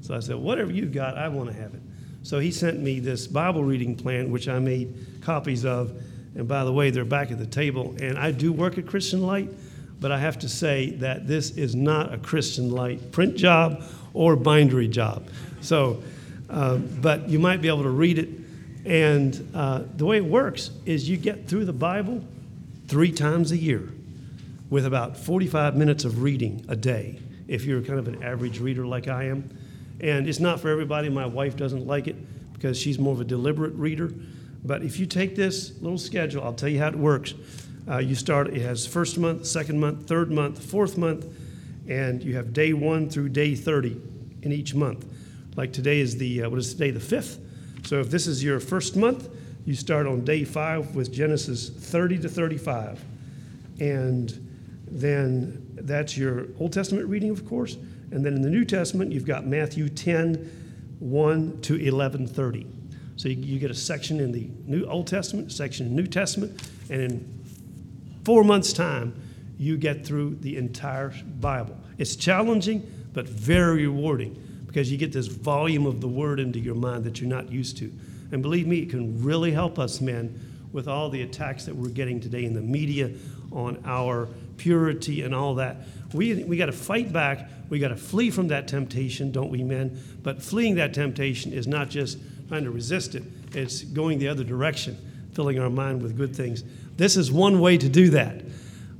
So 0.00 0.14
I 0.14 0.20
said, 0.20 0.36
Whatever 0.36 0.72
you've 0.72 0.92
got, 0.92 1.18
I 1.18 1.28
want 1.28 1.50
to 1.50 1.54
have 1.54 1.74
it. 1.74 1.82
So 2.22 2.38
he 2.38 2.50
sent 2.50 2.80
me 2.80 2.98
this 2.98 3.26
Bible 3.26 3.62
reading 3.62 3.94
plan, 3.94 4.30
which 4.30 4.48
I 4.48 4.58
made 4.58 5.20
copies 5.20 5.64
of. 5.64 5.90
And 6.34 6.48
by 6.48 6.64
the 6.64 6.72
way, 6.72 6.90
they're 6.90 7.04
back 7.04 7.30
at 7.30 7.38
the 7.38 7.46
table. 7.46 7.94
And 8.00 8.18
I 8.18 8.30
do 8.30 8.52
work 8.52 8.78
at 8.78 8.86
Christian 8.86 9.22
Light, 9.22 9.50
but 10.00 10.10
I 10.12 10.18
have 10.18 10.38
to 10.40 10.48
say 10.48 10.90
that 10.96 11.26
this 11.26 11.50
is 11.50 11.74
not 11.74 12.12
a 12.12 12.18
Christian 12.18 12.70
Light 12.70 13.12
print 13.12 13.36
job 13.36 13.82
or 14.14 14.34
bindery 14.34 14.88
job. 14.88 15.28
So 15.60 16.02
uh, 16.48 16.76
but 16.76 17.28
you 17.28 17.38
might 17.38 17.60
be 17.60 17.68
able 17.68 17.82
to 17.82 17.90
read 17.90 18.18
it. 18.18 18.28
And 18.84 19.50
uh, 19.54 19.82
the 19.96 20.04
way 20.04 20.18
it 20.18 20.24
works 20.24 20.70
is 20.84 21.08
you 21.08 21.16
get 21.16 21.48
through 21.48 21.64
the 21.64 21.72
Bible 21.72 22.24
three 22.86 23.10
times 23.10 23.50
a 23.52 23.56
year 23.56 23.88
with 24.70 24.86
about 24.86 25.16
45 25.16 25.76
minutes 25.76 26.04
of 26.04 26.22
reading 26.22 26.64
a 26.68 26.76
day, 26.76 27.18
if 27.48 27.64
you're 27.64 27.82
kind 27.82 27.98
of 27.98 28.08
an 28.08 28.22
average 28.22 28.60
reader 28.60 28.86
like 28.86 29.08
I 29.08 29.24
am. 29.24 29.48
And 30.00 30.28
it's 30.28 30.40
not 30.40 30.60
for 30.60 30.68
everybody. 30.68 31.08
My 31.08 31.26
wife 31.26 31.56
doesn't 31.56 31.86
like 31.86 32.06
it 32.06 32.16
because 32.52 32.78
she's 32.78 32.98
more 32.98 33.12
of 33.12 33.20
a 33.20 33.24
deliberate 33.24 33.74
reader. 33.74 34.12
But 34.64 34.82
if 34.82 34.98
you 34.98 35.06
take 35.06 35.36
this 35.36 35.80
little 35.80 35.98
schedule, 35.98 36.42
I'll 36.42 36.52
tell 36.52 36.68
you 36.68 36.80
how 36.80 36.88
it 36.88 36.96
works. 36.96 37.34
Uh, 37.88 37.98
you 37.98 38.16
start, 38.16 38.48
it 38.48 38.62
has 38.62 38.84
first 38.84 39.16
month, 39.16 39.46
second 39.46 39.78
month, 39.78 40.08
third 40.08 40.30
month, 40.30 40.62
fourth 40.62 40.98
month, 40.98 41.24
and 41.88 42.22
you 42.22 42.34
have 42.34 42.52
day 42.52 42.72
one 42.72 43.08
through 43.08 43.28
day 43.28 43.54
30 43.54 44.00
in 44.42 44.52
each 44.52 44.74
month. 44.74 45.06
Like 45.56 45.72
today 45.72 46.00
is 46.00 46.18
the, 46.18 46.42
uh, 46.42 46.50
what 46.50 46.58
is 46.58 46.72
today, 46.72 46.90
the 46.90 47.00
fifth? 47.00 47.40
So 47.84 47.98
if 47.98 48.10
this 48.10 48.26
is 48.26 48.44
your 48.44 48.60
first 48.60 48.94
month, 48.94 49.28
you 49.64 49.74
start 49.74 50.06
on 50.06 50.24
day 50.24 50.44
five 50.44 50.94
with 50.94 51.12
Genesis 51.12 51.70
30 51.70 52.18
to 52.20 52.28
35. 52.28 53.02
And 53.80 54.30
then 54.86 55.66
that's 55.74 56.16
your 56.16 56.46
Old 56.60 56.72
Testament 56.72 57.08
reading, 57.08 57.30
of 57.30 57.46
course. 57.46 57.76
And 58.12 58.24
then 58.24 58.34
in 58.34 58.42
the 58.42 58.50
New 58.50 58.64
Testament, 58.64 59.12
you've 59.12 59.26
got 59.26 59.46
Matthew 59.46 59.88
10, 59.88 60.34
1 61.00 61.60
to 61.62 61.76
11, 61.76 62.26
30. 62.26 62.66
So 63.16 63.28
you, 63.28 63.36
you 63.36 63.58
get 63.58 63.70
a 63.70 63.74
section 63.74 64.20
in 64.20 64.32
the 64.32 64.50
New 64.66 64.84
Old 64.84 65.06
Testament, 65.06 65.50
section 65.52 65.86
in 65.86 65.96
New 65.96 66.06
Testament, 66.06 66.68
and 66.90 67.00
in 67.00 67.44
four 68.24 68.44
months' 68.44 68.72
time, 68.72 69.20
you 69.58 69.78
get 69.78 70.06
through 70.06 70.36
the 70.36 70.58
entire 70.58 71.14
Bible. 71.40 71.78
It's 71.96 72.14
challenging, 72.14 72.88
but 73.14 73.26
very 73.26 73.86
rewarding 73.86 74.45
because 74.76 74.92
you 74.92 74.98
get 74.98 75.10
this 75.10 75.26
volume 75.26 75.86
of 75.86 76.02
the 76.02 76.06
Word 76.06 76.38
into 76.38 76.58
your 76.58 76.74
mind 76.74 77.02
that 77.04 77.18
you're 77.18 77.30
not 77.30 77.50
used 77.50 77.78
to. 77.78 77.90
And 78.30 78.42
believe 78.42 78.66
me, 78.66 78.80
it 78.80 78.90
can 78.90 79.24
really 79.24 79.50
help 79.50 79.78
us, 79.78 80.02
men, 80.02 80.38
with 80.70 80.86
all 80.86 81.08
the 81.08 81.22
attacks 81.22 81.64
that 81.64 81.74
we're 81.74 81.88
getting 81.88 82.20
today 82.20 82.44
in 82.44 82.52
the 82.52 82.60
media 82.60 83.10
on 83.50 83.82
our 83.86 84.28
purity 84.58 85.22
and 85.22 85.34
all 85.34 85.54
that. 85.54 85.78
We, 86.12 86.44
we 86.44 86.58
got 86.58 86.66
to 86.66 86.72
fight 86.72 87.10
back. 87.10 87.48
We 87.70 87.78
got 87.78 87.88
to 87.88 87.96
flee 87.96 88.30
from 88.30 88.48
that 88.48 88.68
temptation, 88.68 89.32
don't 89.32 89.48
we, 89.48 89.64
men? 89.64 89.98
But 90.22 90.42
fleeing 90.42 90.74
that 90.74 90.92
temptation 90.92 91.54
is 91.54 91.66
not 91.66 91.88
just 91.88 92.18
trying 92.48 92.64
to 92.64 92.70
resist 92.70 93.14
it, 93.14 93.22
it's 93.54 93.80
going 93.80 94.18
the 94.18 94.28
other 94.28 94.44
direction, 94.44 94.98
filling 95.32 95.58
our 95.58 95.70
mind 95.70 96.02
with 96.02 96.18
good 96.18 96.36
things. 96.36 96.64
This 96.98 97.16
is 97.16 97.32
one 97.32 97.60
way 97.60 97.78
to 97.78 97.88
do 97.88 98.10
that 98.10 98.42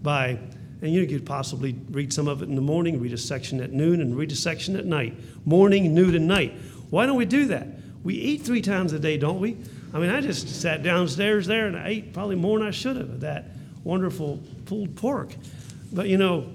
by, 0.02 0.38
and 0.82 0.92
you 0.92 1.06
could 1.06 1.24
possibly 1.24 1.74
read 1.90 2.12
some 2.12 2.28
of 2.28 2.42
it 2.42 2.48
in 2.48 2.54
the 2.54 2.60
morning, 2.60 3.00
read 3.00 3.12
a 3.12 3.18
section 3.18 3.60
at 3.60 3.72
noon, 3.72 4.00
and 4.00 4.16
read 4.16 4.30
a 4.32 4.36
section 4.36 4.76
at 4.76 4.84
night. 4.84 5.14
Morning, 5.44 5.94
noon, 5.94 6.14
and 6.14 6.28
night. 6.28 6.52
Why 6.90 7.06
don't 7.06 7.16
we 7.16 7.24
do 7.24 7.46
that? 7.46 7.66
We 8.04 8.14
eat 8.14 8.42
three 8.42 8.62
times 8.62 8.92
a 8.92 8.98
day, 8.98 9.16
don't 9.16 9.40
we? 9.40 9.56
I 9.92 9.98
mean, 9.98 10.10
I 10.10 10.20
just 10.20 10.48
sat 10.60 10.82
downstairs 10.82 11.46
there 11.46 11.66
and 11.66 11.76
I 11.76 11.88
ate 11.88 12.12
probably 12.12 12.36
more 12.36 12.58
than 12.58 12.68
I 12.68 12.70
should 12.70 12.96
have 12.96 13.08
of 13.08 13.20
that 13.20 13.46
wonderful 13.82 14.40
pulled 14.66 14.94
pork. 14.96 15.34
But 15.92 16.08
you 16.08 16.18
know, 16.18 16.52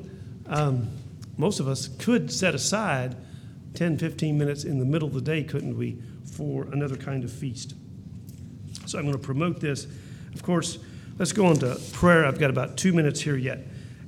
um, 0.47 0.89
most 1.37 1.59
of 1.59 1.67
us 1.67 1.87
could 1.87 2.31
set 2.31 2.53
aside 2.53 3.15
10, 3.73 3.97
15 3.97 4.37
minutes 4.37 4.63
in 4.63 4.79
the 4.79 4.85
middle 4.85 5.07
of 5.07 5.13
the 5.13 5.21
day, 5.21 5.43
couldn't 5.43 5.77
we, 5.77 5.97
for 6.23 6.63
another 6.71 6.95
kind 6.95 7.23
of 7.23 7.31
feast? 7.31 7.73
So 8.85 8.99
I'm 8.99 9.05
going 9.05 9.17
to 9.17 9.23
promote 9.23 9.59
this. 9.59 9.87
Of 10.33 10.43
course, 10.43 10.77
let's 11.17 11.31
go 11.31 11.45
on 11.45 11.55
to 11.57 11.79
prayer. 11.93 12.25
I've 12.25 12.39
got 12.39 12.49
about 12.49 12.77
two 12.77 12.93
minutes 12.93 13.21
here 13.21 13.37
yet. 13.37 13.59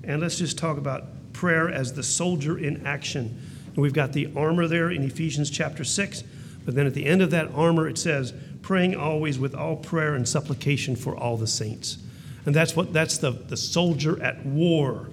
And 0.03 0.21
let's 0.21 0.37
just 0.37 0.57
talk 0.57 0.77
about 0.77 1.05
prayer 1.33 1.69
as 1.69 1.93
the 1.93 2.03
soldier 2.03 2.57
in 2.57 2.85
action. 2.85 3.41
And 3.67 3.77
we've 3.77 3.93
got 3.93 4.13
the 4.13 4.29
armor 4.35 4.67
there 4.67 4.91
in 4.91 5.03
Ephesians 5.03 5.49
chapter 5.49 5.83
6. 5.83 6.23
But 6.65 6.75
then 6.75 6.85
at 6.87 6.93
the 6.93 7.05
end 7.05 7.21
of 7.21 7.31
that 7.31 7.51
armor, 7.53 7.87
it 7.87 7.97
says, 7.97 8.33
praying 8.61 8.95
always 8.95 9.37
with 9.37 9.53
all 9.53 9.75
prayer 9.75 10.15
and 10.15 10.27
supplication 10.27 10.95
for 10.95 11.15
all 11.15 11.37
the 11.37 11.47
saints. 11.47 11.97
And 12.45 12.55
that's 12.55 12.75
what 12.75 12.93
that's 12.93 13.17
the, 13.17 13.31
the 13.31 13.57
soldier 13.57 14.21
at 14.21 14.45
war. 14.45 15.09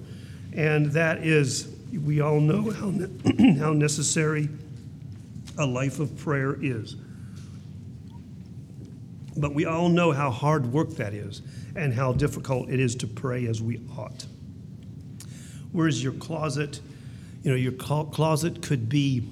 And 0.53 0.87
that 0.93 1.25
is, 1.25 1.73
we 1.91 2.21
all 2.21 2.39
know 2.39 2.71
how, 2.71 2.89
ne- 2.89 3.53
how 3.59 3.73
necessary 3.73 4.49
a 5.57 5.65
life 5.65 5.99
of 5.99 6.17
prayer 6.17 6.57
is. 6.61 6.95
But 9.37 9.53
we 9.53 9.65
all 9.65 9.89
know 9.89 10.11
how 10.11 10.29
hard 10.29 10.71
work 10.71 10.91
that 10.91 11.13
is 11.13 11.41
and 11.75 11.93
how 11.93 12.13
difficult 12.13 12.69
it 12.69 12.79
is 12.79 12.95
to 12.95 13.07
pray 13.07 13.47
as 13.47 13.61
we 13.61 13.79
ought. 13.97 14.25
Where's 15.71 16.03
your 16.03 16.13
closet? 16.13 16.79
You 17.43 17.51
know, 17.51 17.57
your 17.57 17.71
closet 17.71 18.61
could 18.61 18.89
be 18.89 19.27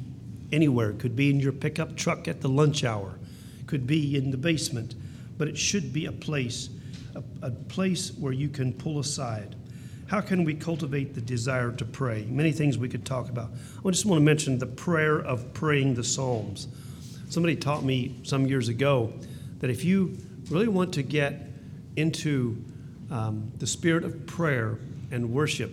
anywhere. 0.51 0.91
It 0.91 0.99
could 0.99 1.15
be 1.15 1.29
in 1.29 1.39
your 1.39 1.51
pickup 1.51 1.95
truck 1.95 2.27
at 2.27 2.41
the 2.41 2.49
lunch 2.49 2.83
hour, 2.83 3.19
it 3.59 3.67
could 3.67 3.85
be 3.85 4.15
in 4.15 4.31
the 4.31 4.37
basement, 4.37 4.95
but 5.37 5.47
it 5.47 5.57
should 5.57 5.93
be 5.93 6.05
a 6.05 6.11
place, 6.11 6.69
a, 7.15 7.23
a 7.47 7.51
place 7.51 8.11
where 8.17 8.33
you 8.33 8.49
can 8.49 8.73
pull 8.73 8.99
aside. 8.99 9.55
How 10.07 10.21
can 10.21 10.43
we 10.43 10.55
cultivate 10.55 11.13
the 11.13 11.21
desire 11.21 11.71
to 11.73 11.85
pray? 11.85 12.25
Many 12.27 12.51
things 12.51 12.79
we 12.79 12.89
could 12.89 13.05
talk 13.05 13.29
about. 13.29 13.51
I 13.85 13.89
just 13.91 14.07
want 14.07 14.19
to 14.19 14.25
mention 14.25 14.57
the 14.57 14.65
prayer 14.65 15.19
of 15.19 15.53
praying 15.53 15.93
the 15.93 16.03
Psalms. 16.03 16.67
Somebody 17.29 17.55
taught 17.55 17.83
me 17.83 18.15
some 18.23 18.47
years 18.47 18.69
ago 18.69 19.13
that 19.59 19.69
if 19.69 19.85
you 19.85 20.17
really 20.49 20.67
want 20.67 20.93
to 20.95 21.03
get 21.03 21.35
into 21.95 22.57
um, 23.11 23.51
the 23.59 23.67
spirit 23.67 24.03
of 24.03 24.25
prayer 24.25 24.79
and 25.11 25.31
worship, 25.31 25.71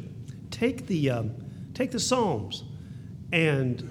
take 0.57 0.87
the, 0.87 1.11
um, 1.11 1.33
take 1.75 1.91
the 1.91 2.01
Psalms 2.01 2.65
and 3.31 3.87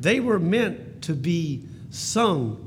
they 0.00 0.18
were 0.18 0.40
meant 0.40 1.02
to 1.02 1.14
be 1.14 1.64
sung 1.90 2.66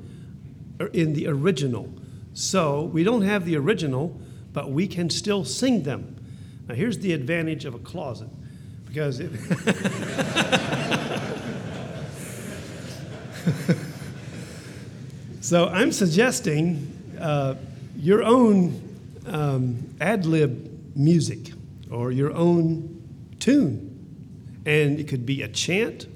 in 0.94 1.14
the 1.14 1.28
original. 1.28 1.90
So 2.34 2.84
we 2.84 3.04
don't 3.04 3.24
have 3.24 3.46
the 3.46 3.58
original, 3.58 4.18
but 4.54 4.72
we 4.72 4.88
can 4.88 5.10
still 5.10 5.44
sing 5.44 5.84
them. 5.84 6.16
Now, 6.68 6.76
here's 6.76 7.00
the 7.00 7.12
advantage 7.12 7.66
of 7.66 7.76
a 7.76 7.80
closet 7.80 8.30
because 8.86 9.20
it. 9.20 9.32
so 15.42 15.68
I'm 15.68 15.92
suggesting 15.92 17.18
uh, 17.20 17.56
your 17.98 18.24
own 18.24 18.82
um, 19.28 19.94
ad 20.00 20.26
lib 20.26 20.96
music 20.96 21.52
or 21.92 22.12
your 22.12 22.32
own 22.32 22.93
tune. 23.44 23.90
And 24.66 25.00
it 25.00 25.08
could 25.08 25.26
be 25.26 25.42
a 25.42 25.48
chant 25.48 26.08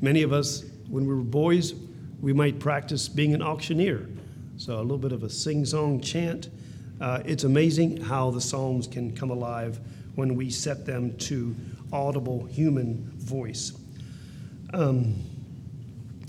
Many 0.00 0.22
of 0.22 0.32
us, 0.32 0.64
when 0.88 1.06
we 1.06 1.14
were 1.14 1.22
boys, 1.22 1.74
we 2.20 2.32
might 2.32 2.58
practice 2.58 3.08
being 3.08 3.34
an 3.34 3.42
auctioneer. 3.42 4.08
So 4.58 4.78
a 4.78 4.82
little 4.82 4.98
bit 4.98 5.12
of 5.12 5.22
a 5.22 5.30
sing 5.30 5.64
song 5.64 6.00
chant. 6.00 6.50
Uh, 7.00 7.22
it's 7.24 7.44
amazing 7.44 7.98
how 7.98 8.30
the 8.30 8.40
Psalms 8.40 8.86
can 8.86 9.14
come 9.14 9.30
alive 9.30 9.80
when 10.14 10.34
we 10.34 10.50
set 10.50 10.84
them 10.84 11.16
to 11.18 11.54
audible 11.92 12.44
human 12.46 13.10
voice. 13.16 13.72
Um, 14.74 15.14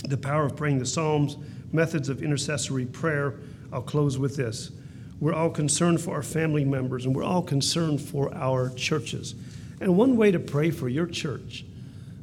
the 0.08 0.17
power 0.17 0.45
of 0.45 0.56
praying 0.56 0.80
the 0.80 0.86
Psalms, 0.86 1.38
methods 1.73 2.08
of 2.08 2.23
intercessory 2.23 2.86
prayer. 2.86 3.36
I'll 3.73 3.82
close 3.82 4.17
with 4.17 4.38
this. 4.38 4.71
We're 5.19 5.34
all 5.34 5.50
concerned 5.50 6.00
for 6.00 6.13
our 6.13 6.23
family 6.23 6.63
members 6.63 7.06
and 7.06 7.13
we're 7.13 7.23
all 7.23 7.41
concerned 7.41 8.00
for 8.00 8.34
our 8.34 8.69
churches. 8.71 9.36
And 9.80 9.96
one 9.98 10.18
way 10.18 10.32
to 10.32 10.40
pray 10.40 10.72
for 10.72 10.90
your 10.90 11.06
church 11.06 11.66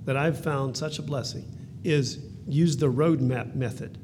that 0.05 0.17
I've 0.17 0.43
found 0.43 0.77
such 0.77 0.99
a 0.99 1.03
blessing 1.03 1.45
is 1.85 2.19
use 2.47 2.77
the 2.77 2.90
roadmap 2.90 3.55
method. 3.55 3.99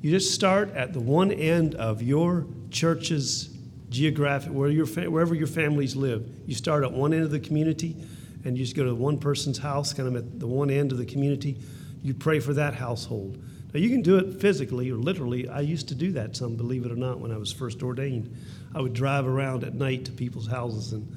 You 0.00 0.10
just 0.10 0.34
start 0.34 0.74
at 0.74 0.92
the 0.92 1.00
one 1.00 1.32
end 1.32 1.74
of 1.74 2.02
your 2.02 2.46
church's 2.70 3.50
geographic, 3.90 4.52
where 4.52 4.68
your 4.68 4.86
wherever 4.86 5.34
your 5.34 5.46
families 5.46 5.96
live. 5.96 6.28
You 6.46 6.54
start 6.54 6.84
at 6.84 6.92
one 6.92 7.12
end 7.12 7.24
of 7.24 7.30
the 7.30 7.40
community, 7.40 7.96
and 8.44 8.56
you 8.56 8.64
just 8.64 8.76
go 8.76 8.84
to 8.84 8.94
one 8.94 9.18
person's 9.18 9.58
house, 9.58 9.92
kind 9.92 10.08
of 10.08 10.16
at 10.16 10.38
the 10.38 10.46
one 10.46 10.70
end 10.70 10.92
of 10.92 10.98
the 10.98 11.06
community. 11.06 11.58
You 12.02 12.14
pray 12.14 12.40
for 12.40 12.54
that 12.54 12.74
household. 12.74 13.42
Now 13.72 13.80
you 13.80 13.90
can 13.90 14.02
do 14.02 14.16
it 14.16 14.40
physically 14.40 14.90
or 14.90 14.96
literally. 14.96 15.48
I 15.48 15.60
used 15.60 15.88
to 15.88 15.94
do 15.94 16.12
that 16.12 16.36
some, 16.36 16.56
believe 16.56 16.86
it 16.86 16.92
or 16.92 16.96
not, 16.96 17.18
when 17.18 17.32
I 17.32 17.36
was 17.36 17.52
first 17.52 17.82
ordained. 17.82 18.34
I 18.74 18.80
would 18.80 18.92
drive 18.92 19.26
around 19.26 19.64
at 19.64 19.74
night 19.74 20.04
to 20.06 20.12
people's 20.12 20.46
houses 20.46 20.92
and 20.92 21.12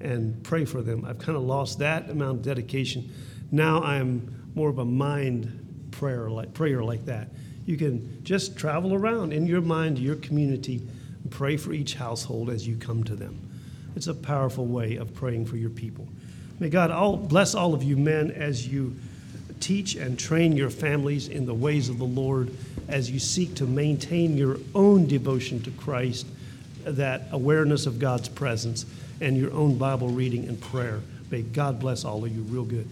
and 0.00 0.42
pray 0.42 0.64
for 0.64 0.82
them. 0.82 1.04
I've 1.04 1.18
kind 1.18 1.36
of 1.36 1.44
lost 1.44 1.78
that 1.78 2.10
amount 2.10 2.38
of 2.38 2.42
dedication. 2.44 3.12
Now 3.50 3.82
I'm 3.82 4.50
more 4.54 4.68
of 4.68 4.78
a 4.78 4.84
mind 4.84 5.88
prayer 5.90 6.28
like 6.30 6.52
prayer 6.54 6.82
like 6.82 7.06
that. 7.06 7.28
You 7.64 7.76
can 7.76 8.22
just 8.22 8.56
travel 8.56 8.94
around 8.94 9.32
in 9.32 9.46
your 9.46 9.60
mind, 9.60 9.98
your 9.98 10.16
community, 10.16 10.86
and 11.22 11.30
pray 11.30 11.56
for 11.56 11.72
each 11.72 11.94
household 11.94 12.50
as 12.50 12.66
you 12.66 12.76
come 12.76 13.02
to 13.04 13.16
them. 13.16 13.40
It's 13.96 14.06
a 14.06 14.14
powerful 14.14 14.66
way 14.66 14.96
of 14.96 15.14
praying 15.14 15.46
for 15.46 15.56
your 15.56 15.70
people. 15.70 16.06
May 16.60 16.68
God 16.68 16.90
all, 16.90 17.16
bless 17.16 17.54
all 17.54 17.74
of 17.74 17.82
you 17.82 17.96
men 17.96 18.30
as 18.30 18.66
you 18.66 18.94
teach 19.60 19.94
and 19.94 20.18
train 20.18 20.56
your 20.56 20.70
families 20.70 21.28
in 21.28 21.46
the 21.46 21.54
ways 21.54 21.88
of 21.88 21.98
the 21.98 22.04
Lord 22.04 22.50
as 22.88 23.10
you 23.10 23.18
seek 23.18 23.54
to 23.56 23.64
maintain 23.64 24.36
your 24.36 24.58
own 24.74 25.06
devotion 25.06 25.62
to 25.62 25.70
Christ, 25.72 26.26
that 26.84 27.22
awareness 27.32 27.86
of 27.86 27.98
God's 27.98 28.28
presence, 28.28 28.86
and 29.20 29.36
your 29.36 29.52
own 29.52 29.78
Bible 29.78 30.08
reading 30.08 30.46
and 30.46 30.60
prayer. 30.60 31.00
May 31.30 31.42
God 31.42 31.80
bless 31.80 32.04
all 32.04 32.24
of 32.24 32.34
you 32.34 32.42
real 32.42 32.64
good. 32.64 32.88